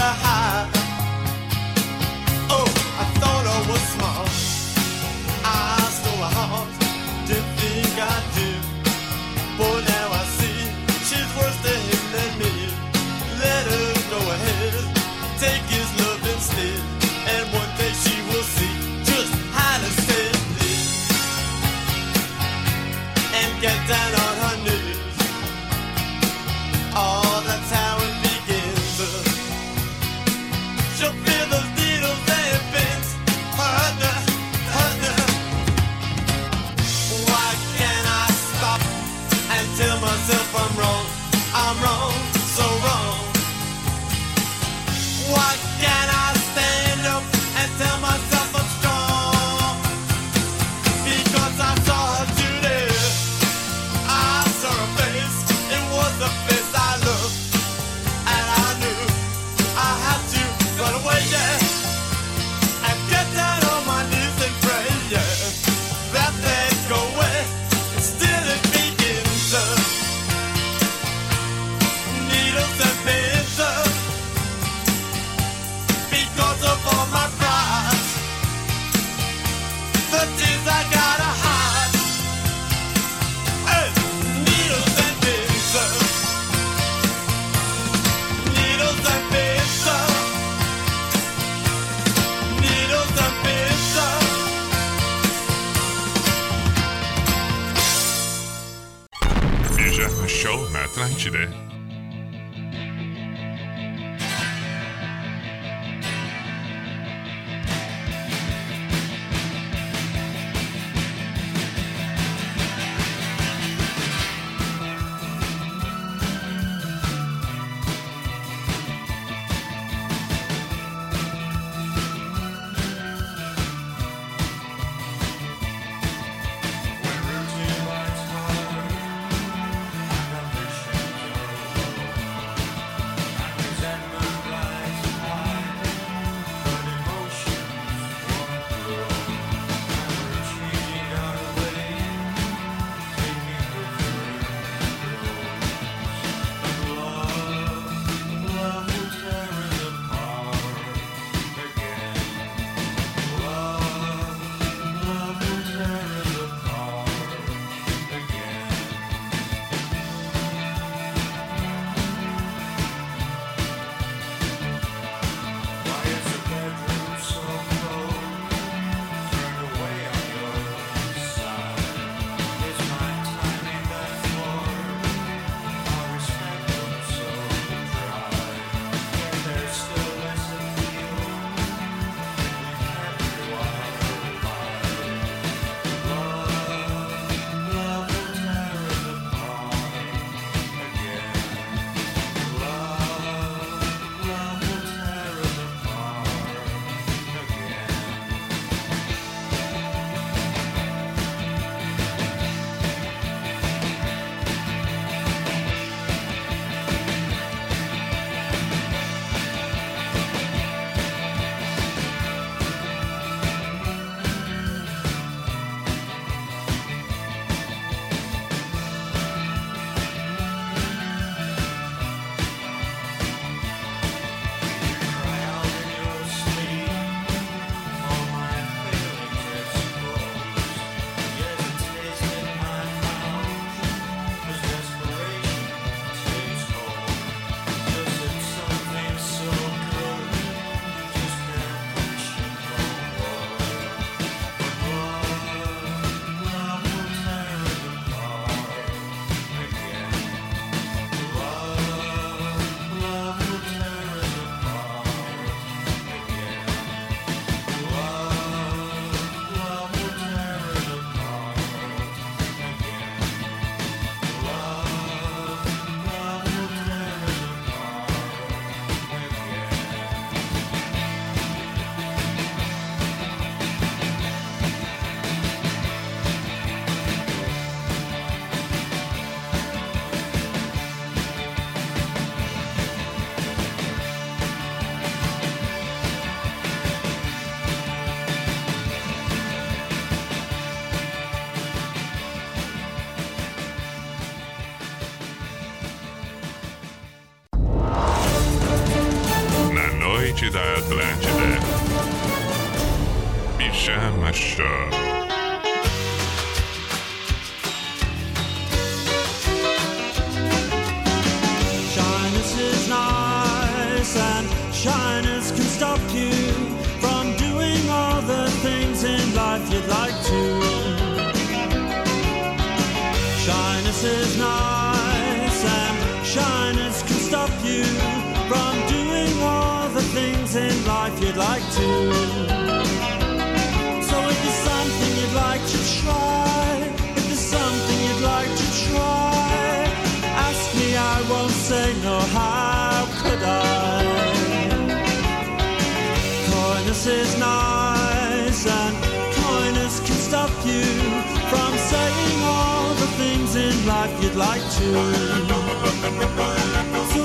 [354.80, 354.86] So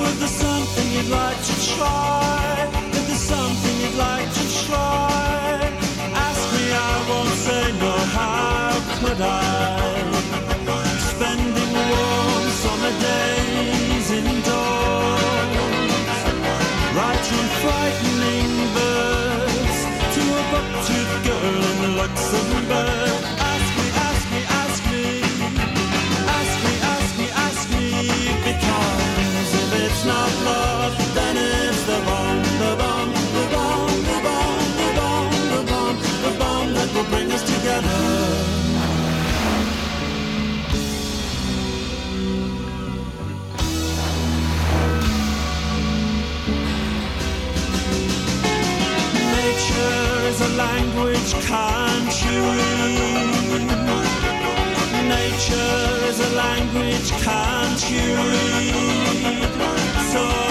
[0.02, 5.60] if there's something you'd like to try, if there's something you'd like to try,
[6.14, 9.53] ask me, I won't say no, how could I?
[50.56, 53.66] language can't you read?
[55.08, 59.50] Nature is a language can't you read?
[60.12, 60.43] So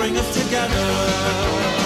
[0.00, 1.79] bring us together.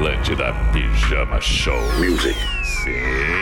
[0.00, 1.78] Atlântida Pijama Show.
[1.98, 2.34] Music.
[2.64, 3.39] Sim.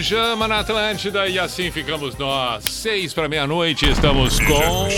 [0.00, 2.64] Pijama na Atlântida e assim ficamos nós.
[2.64, 4.88] Seis para meia-noite, estamos com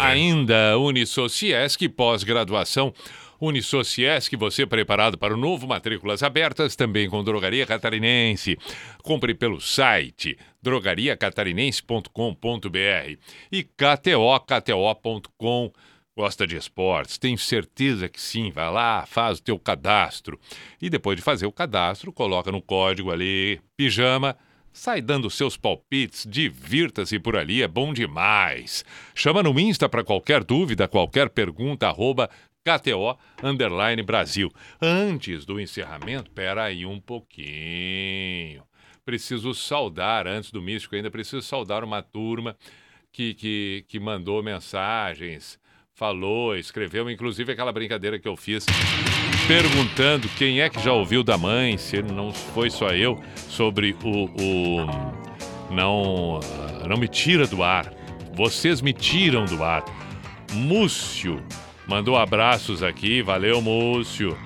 [0.00, 2.94] ainda Unisociesc, pós-graduação.
[3.38, 8.56] Unisociesc, você preparado para o novo Matrículas Abertas, também com Drogaria Catarinense.
[9.02, 13.18] Compre pelo site drogariacatarinense.com.br
[13.52, 15.70] e KTO, kto.com.
[16.18, 17.16] Gosta de esportes?
[17.16, 18.50] Tenho certeza que sim.
[18.50, 20.36] Vai lá, faz o teu cadastro.
[20.82, 24.36] E depois de fazer o cadastro, coloca no código ali, pijama,
[24.72, 28.84] sai dando seus palpites, divirta-se por ali, é bom demais.
[29.14, 32.28] Chama no Insta para qualquer dúvida, qualquer pergunta, arroba
[32.64, 34.50] KTO Underline Brasil.
[34.82, 38.64] Antes do encerramento, pera aí um pouquinho.
[39.04, 42.56] Preciso saudar, antes do místico ainda, preciso saudar uma turma
[43.12, 45.60] que, que, que mandou mensagens,
[45.98, 48.64] falou, escreveu, inclusive aquela brincadeira que eu fiz,
[49.48, 54.26] perguntando quem é que já ouviu da mãe, se não foi só eu, sobre o.
[54.40, 54.86] o
[55.74, 56.38] não,
[56.88, 57.92] não me tira do ar.
[58.32, 59.84] Vocês me tiram do ar.
[60.52, 61.42] Múcio
[61.88, 64.38] mandou abraços aqui, valeu, Múcio.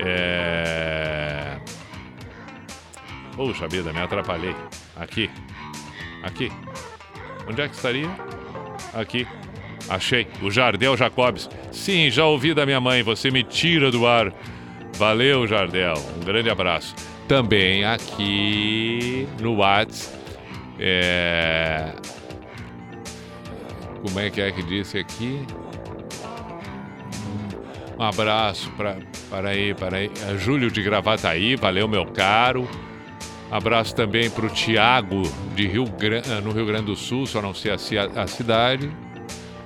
[0.00, 1.58] É.
[3.36, 4.56] Puxa vida, me atrapalhei.
[4.96, 5.30] Aqui.
[6.22, 6.50] Aqui.
[7.46, 8.08] Onde é que estaria?
[8.94, 9.26] Aqui.
[9.88, 10.26] Achei.
[10.42, 11.48] O Jardel Jacobs.
[11.70, 13.02] Sim, já ouvi da minha mãe.
[13.02, 14.32] Você me tira do ar.
[14.96, 15.94] Valeu, Jardel.
[16.16, 16.94] Um grande abraço.
[17.28, 20.14] Também aqui no Whats.
[20.78, 21.92] É...
[24.02, 25.40] Como é que é que disse aqui?
[27.98, 28.98] Um abraço para
[29.30, 30.10] para aí, para aí.
[30.28, 32.68] É Júlio de Gravataí, valeu meu caro.
[33.50, 35.22] Abraço também para o Tiago
[35.54, 35.84] de Rio
[36.42, 38.90] no Rio Grande do Sul, só não sei a, a cidade,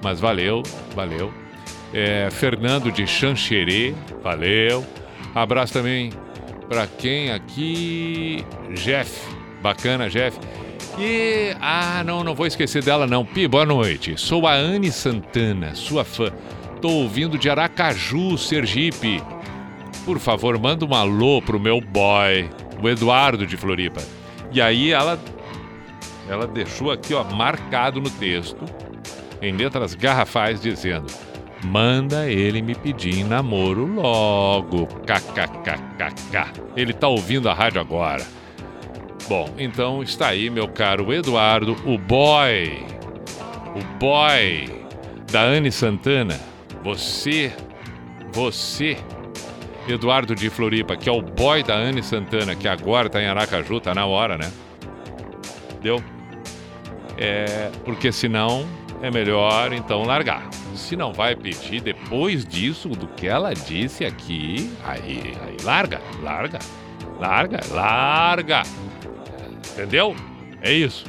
[0.03, 0.63] mas valeu,
[0.95, 1.33] valeu.
[1.93, 4.85] É, Fernando de Xanxerê, valeu.
[5.35, 6.13] Abraço também
[6.69, 8.45] para quem aqui?
[8.75, 9.29] Jeff,
[9.61, 10.39] bacana, Jeff.
[10.99, 13.25] E, ah, não, não vou esquecer dela não.
[13.25, 14.15] Pi, boa noite.
[14.17, 16.31] Sou a Anne Santana, sua fã.
[16.81, 19.23] Tô ouvindo de Aracaju, Sergipe.
[20.05, 22.49] Por favor, manda um alô pro meu boy,
[22.83, 24.01] o Eduardo de Floripa.
[24.53, 25.19] E aí ela
[26.29, 28.65] ela deixou aqui, ó, marcado no texto,
[29.41, 31.07] em letras garrafais, dizendo:
[31.65, 34.87] Manda ele me pedir namoro logo.
[34.87, 36.63] KKKKK.
[36.77, 38.25] Ele tá ouvindo a rádio agora.
[39.29, 42.85] Bom, então está aí, meu caro Eduardo, o boy.
[43.77, 44.69] O boy
[45.31, 46.41] da Anne Santana.
[46.83, 47.53] Você,
[48.33, 48.97] você,
[49.87, 53.81] Eduardo de Floripa, que é o boy da Anne Santana, que agora tá em Aracaju,
[53.81, 54.51] tá na hora, né?
[55.83, 56.03] Deu?
[57.19, 58.67] É, porque senão
[59.03, 60.49] é melhor então largar.
[60.75, 66.59] Se não vai pedir depois disso, do que ela disse aqui, aí, aí larga, larga,
[67.19, 68.63] larga, larga.
[69.73, 70.15] Entendeu?
[70.63, 71.05] É isso.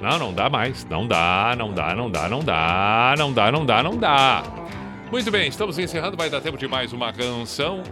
[0.00, 0.84] Não, não dá mais.
[0.84, 4.42] Não dá, não dá, não dá, não dá, não dá, não dá, não dá.
[5.10, 6.16] Muito bem, estamos encerrando.
[6.16, 7.82] Vai dar tempo de mais uma canção.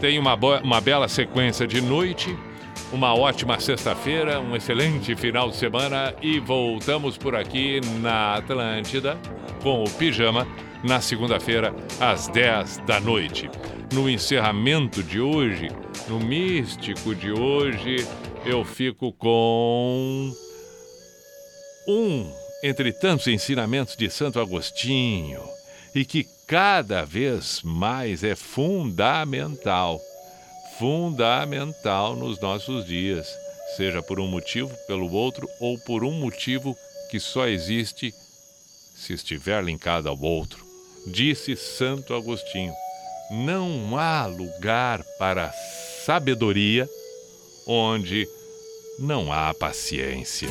[0.00, 2.36] Tem uma, uma bela sequência de noite.
[2.92, 9.18] Uma ótima sexta-feira, um excelente final de semana e voltamos por aqui na Atlântida
[9.62, 10.46] com o Pijama
[10.84, 13.48] na segunda-feira às 10 da noite.
[13.94, 15.70] No encerramento de hoje,
[16.06, 18.06] no místico de hoje,
[18.44, 20.30] eu fico com
[21.88, 22.30] um
[22.62, 25.40] entre tantos ensinamentos de Santo Agostinho
[25.94, 29.98] e que cada vez mais é fundamental,
[30.82, 33.28] fundamental nos nossos dias,
[33.76, 36.76] seja por um motivo, pelo outro ou por um motivo
[37.08, 38.12] que só existe
[38.92, 40.66] se estiver linkado ao outro.
[41.06, 42.74] Disse Santo Agostinho:
[43.30, 45.52] não há lugar para
[46.04, 46.90] sabedoria
[47.64, 48.26] onde
[48.98, 50.50] não há paciência.